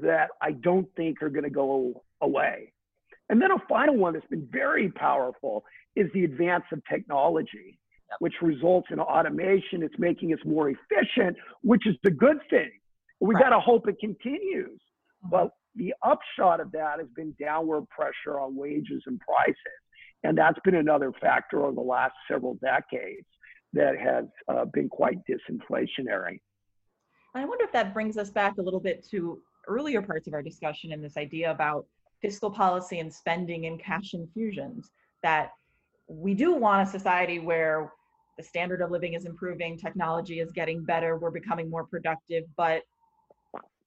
that 0.02 0.30
I 0.42 0.52
don't 0.52 0.88
think 0.96 1.22
are 1.22 1.30
going 1.30 1.44
to 1.44 1.50
go 1.50 2.04
away. 2.22 2.74
And 3.30 3.42
then 3.42 3.52
a 3.52 3.60
final 3.70 3.96
one 3.96 4.14
that's 4.14 4.28
been 4.28 4.48
very 4.52 4.90
powerful 4.92 5.64
is 5.96 6.08
the 6.14 6.26
advance 6.26 6.66
of 6.72 6.82
technology, 6.90 7.80
yep. 8.10 8.18
which 8.20 8.34
results 8.42 8.88
in 8.92 9.00
automation. 9.00 9.84
It's 9.84 9.98
making 9.98 10.34
us 10.34 10.40
more 10.46 10.70
efficient, 10.70 11.38
which 11.62 11.86
is 11.88 11.96
the 12.04 12.12
good 12.12 12.38
thing. 12.50 12.72
We 13.20 13.36
right. 13.36 13.44
got 13.44 13.50
to 13.50 13.60
hope 13.60 13.88
it 13.88 14.00
continues. 14.00 14.80
Mm-hmm. 15.26 15.30
But 15.30 15.52
the 15.76 15.94
upshot 16.04 16.60
of 16.60 16.72
that 16.74 17.00
has 17.00 17.08
been 17.16 17.36
downward 17.40 17.86
pressure 17.90 18.40
on 18.40 18.56
wages 18.56 19.04
and 19.08 19.20
prices. 19.20 19.56
And 20.24 20.38
that's 20.38 20.60
been 20.64 20.76
another 20.76 21.12
factor 21.22 21.64
over 21.66 21.76
the 21.76 21.82
last 21.82 22.14
several 22.32 22.56
decades 22.56 23.28
that 23.74 23.98
has 23.98 24.26
uh, 24.48 24.66
been 24.66 24.88
quite 24.88 25.18
disinflationary. 25.30 26.40
I 27.36 27.46
wonder 27.46 27.66
if 27.66 27.72
that 27.72 27.94
brings 27.94 28.18
us 28.18 28.30
back 28.30 28.58
a 28.60 28.62
little 28.62 28.80
bit 28.80 29.06
to 29.10 29.42
earlier 29.68 30.02
parts 30.02 30.28
of 30.28 30.34
our 30.34 30.44
discussion 30.44 30.92
and 30.92 31.04
this 31.04 31.18
idea 31.18 31.50
about 31.50 31.88
fiscal 32.22 32.52
policy 32.52 33.00
and 33.00 33.12
spending 33.12 33.66
and 33.66 33.82
cash 33.82 34.14
infusions 34.14 34.92
that 35.24 35.50
we 36.08 36.34
do 36.34 36.54
want 36.56 36.88
a 36.88 36.92
society 36.92 37.40
where 37.40 37.92
the 38.38 38.44
standard 38.44 38.82
of 38.82 38.92
living 38.92 39.14
is 39.14 39.26
improving 39.26 39.78
technology 39.78 40.40
is 40.40 40.52
getting 40.52 40.84
better 40.84 41.18
we're 41.18 41.32
becoming 41.32 41.70
more 41.70 41.86
productive 41.86 42.44
but 42.58 42.82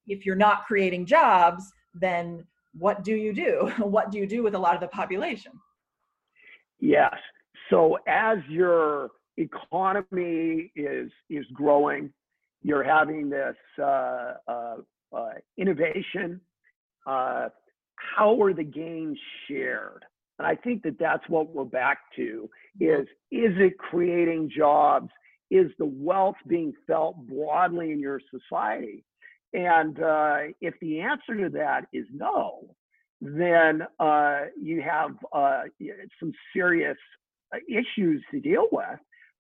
if 0.07 0.25
you're 0.25 0.37
not 0.37 0.65
creating 0.67 1.05
jobs 1.05 1.73
then 1.95 2.45
what 2.79 3.05
do 3.05 3.15
you 3.15 3.33
do? 3.33 3.73
What 3.79 4.11
do 4.11 4.19
you 4.19 4.27
do 4.27 4.43
with 4.43 4.55
a 4.55 4.59
lot 4.59 4.75
of 4.75 4.81
the 4.81 4.89
population? 4.89 5.53
Yes. 6.79 7.15
So 7.71 7.99
as 8.07 8.39
your 8.49 9.11
economy 9.39 10.73
is 10.77 11.11
is 11.29 11.45
growing 11.53 12.11
you're 12.63 12.83
having 12.83 13.29
this 13.29 13.57
uh, 13.79 14.33
uh, 14.49 14.77
uh, 15.15 15.35
innovation 15.59 16.41
uh, 17.07 17.49
how 17.97 18.41
are 18.43 18.55
the 18.55 18.65
gains 18.65 19.19
shared? 19.47 20.05
And 20.39 20.47
I 20.47 20.55
think 20.55 20.83
that 20.83 20.99
that's 20.99 21.27
what 21.29 21.55
we're 21.55 21.65
back 21.65 21.99
to 22.17 22.51
is, 22.79 23.07
is 23.31 23.55
it 23.59 23.79
creating 23.79 24.51
jobs? 24.55 25.11
is 25.51 25.71
the 25.79 25.87
wealth 25.87 26.37
being 26.47 26.73
felt 26.87 27.17
broadly 27.27 27.93
in 27.93 28.01
your 28.01 28.21
society? 28.31 29.05
And 29.53 30.01
uh, 30.03 30.39
if 30.61 30.75
the 30.81 31.01
answer 31.01 31.37
to 31.37 31.49
that 31.51 31.87
is 31.93 32.07
no, 32.13 32.75
then 33.21 33.83
uh, 33.99 34.41
you 34.61 34.83
have 34.83 35.13
uh, 35.33 35.63
some 36.21 36.33
serious 36.53 36.99
uh, 37.55 37.59
issues 37.69 38.23
to 38.33 38.41
deal 38.41 38.67
with 38.73 38.99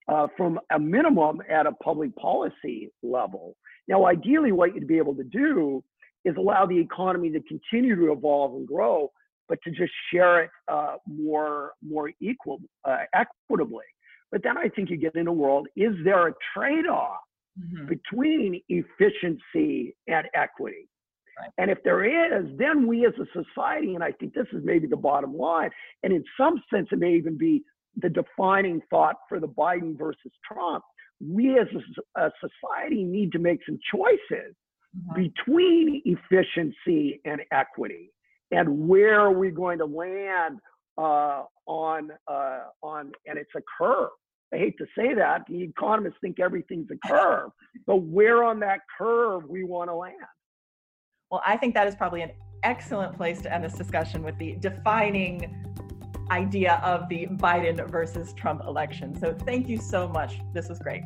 uh, 0.09 0.29
from 0.37 0.61
a 0.71 0.79
minimum 0.79 1.43
at 1.51 1.67
a 1.67 1.73
public 1.73 2.15
policy 2.17 2.91
level. 3.03 3.57
Now, 3.89 4.07
ideally, 4.07 4.53
what 4.53 4.75
you'd 4.75 4.87
be 4.87 4.99
able 4.99 5.15
to 5.17 5.25
do 5.25 5.83
is 6.25 6.37
allow 6.37 6.67
the 6.67 6.79
economy 6.79 7.31
to 7.31 7.41
continue 7.43 7.95
to 7.97 8.13
evolve 8.13 8.55
and 8.55 8.67
grow, 8.67 9.13
but 9.49 9.59
to 9.63 9.71
just 9.71 9.93
share 10.13 10.45
it 10.45 10.51
uh, 10.69 10.97
more 11.07 11.73
more 11.83 12.11
equal 12.21 12.61
uh, 12.85 13.05
equitably. 13.15 13.85
But 14.33 14.43
then 14.43 14.59
I 14.59 14.69
think 14.69 14.91
you 14.91 14.97
get 14.97 15.15
in 15.15 15.27
a 15.27 15.33
world: 15.33 15.69
is 15.77 15.95
there 16.05 16.29
a 16.29 16.33
trade-off 16.55 17.19
mm-hmm. 17.59 17.87
between 17.87 18.61
efficiency 18.69 19.95
and 20.09 20.27
equity? 20.35 20.89
Right. 21.39 21.51
And 21.59 21.71
if 21.71 21.83
there 21.85 22.05
is, 22.05 22.47
then 22.57 22.87
we 22.87 23.07
as 23.07 23.13
a 23.21 23.27
society, 23.27 23.95
and 23.95 24.03
I 24.03 24.13
think 24.13 24.33
this 24.33 24.47
is 24.53 24.63
maybe 24.65 24.87
the 24.87 24.97
bottom 24.97 25.37
line, 25.37 25.71
and 26.03 26.13
in 26.13 26.25
some 26.39 26.63
sense 26.73 26.89
it 26.91 26.99
may 26.99 27.15
even 27.15 27.37
be 27.37 27.63
the 27.97 28.09
defining 28.09 28.81
thought 28.91 29.17
for 29.29 29.41
the 29.41 29.49
Biden 29.49 29.99
versus 29.99 30.33
Trump. 30.51 30.83
We 31.21 31.59
as 31.59 31.67
a, 32.17 32.21
a 32.21 32.31
society 32.41 33.05
need 33.05 33.33
to 33.33 33.39
make 33.39 33.61
some 33.67 33.79
choices 33.95 34.55
mm-hmm. 34.97 35.15
between 35.15 36.03
efficiency 36.05 37.21
and 37.25 37.41
equity, 37.53 38.11
and 38.51 38.89
where 38.89 39.21
are 39.21 39.33
we 39.33 39.51
going 39.51 39.79
to 39.79 39.87
land 39.87 40.59
uh, 40.99 41.43
on 41.67 42.11
uh, 42.29 42.61
on? 42.83 43.13
And 43.27 43.39
it's 43.39 43.51
a 43.57 43.63
curve. 43.79 44.11
I 44.55 44.59
hate 44.59 44.79
to 44.79 44.87
say 44.97 45.15
that. 45.15 45.43
The 45.49 45.63
economists 45.63 46.17
think 46.21 46.39
everything's 46.39 46.89
a 46.91 47.09
curve, 47.09 47.51
but 47.87 47.97
where 47.97 48.45
on 48.45 48.61
that 48.61 48.81
curve 48.97 49.45
we 49.49 49.65
want 49.65 49.91
to 49.91 49.95
land? 49.95 50.17
Well, 51.31 51.43
I 51.45 51.57
think 51.57 51.75
that 51.75 51.89
is 51.89 51.97
probably 51.97 52.23
an 52.23 52.31
excellent 52.63 53.17
place 53.17 53.43
to 53.43 53.53
end 53.53 53.65
this 53.65 53.75
discussion 53.75 54.23
with 54.23 54.39
the 54.39 54.57
defining 54.61 55.67
idea 56.31 56.81
of 56.85 57.09
the 57.09 57.27
Biden 57.27 57.89
versus 57.91 58.33
Trump 58.33 58.63
election. 58.67 59.19
So 59.19 59.35
thank 59.45 59.69
you 59.69 59.79
so 59.79 60.09
much. 60.09 60.41
This 60.53 60.69
was 60.69 60.79
great. 60.79 61.03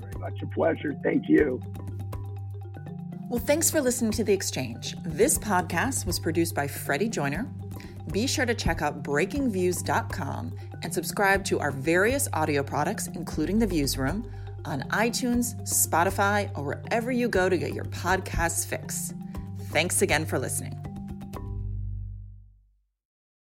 Very 0.00 0.18
much 0.18 0.42
a 0.42 0.46
pleasure. 0.46 0.94
Thank 1.02 1.28
you. 1.28 1.60
Well, 3.34 3.42
thanks 3.42 3.68
for 3.68 3.80
listening 3.80 4.12
to 4.12 4.22
The 4.22 4.32
Exchange. 4.32 4.94
This 5.02 5.38
podcast 5.38 6.06
was 6.06 6.20
produced 6.20 6.54
by 6.54 6.68
Freddie 6.68 7.08
Joyner. 7.08 7.48
Be 8.12 8.28
sure 8.28 8.46
to 8.46 8.54
check 8.54 8.80
out 8.80 9.02
breakingviews.com 9.02 10.52
and 10.84 10.94
subscribe 10.94 11.44
to 11.46 11.58
our 11.58 11.72
various 11.72 12.28
audio 12.32 12.62
products, 12.62 13.08
including 13.08 13.58
The 13.58 13.66
Viewsroom, 13.66 14.30
on 14.64 14.82
iTunes, 14.90 15.60
Spotify, 15.62 16.48
or 16.56 16.62
wherever 16.62 17.10
you 17.10 17.28
go 17.28 17.48
to 17.48 17.58
get 17.58 17.74
your 17.74 17.86
podcasts 17.86 18.64
fix. 18.64 19.12
Thanks 19.62 20.00
again 20.00 20.26
for 20.26 20.38
listening. 20.38 20.83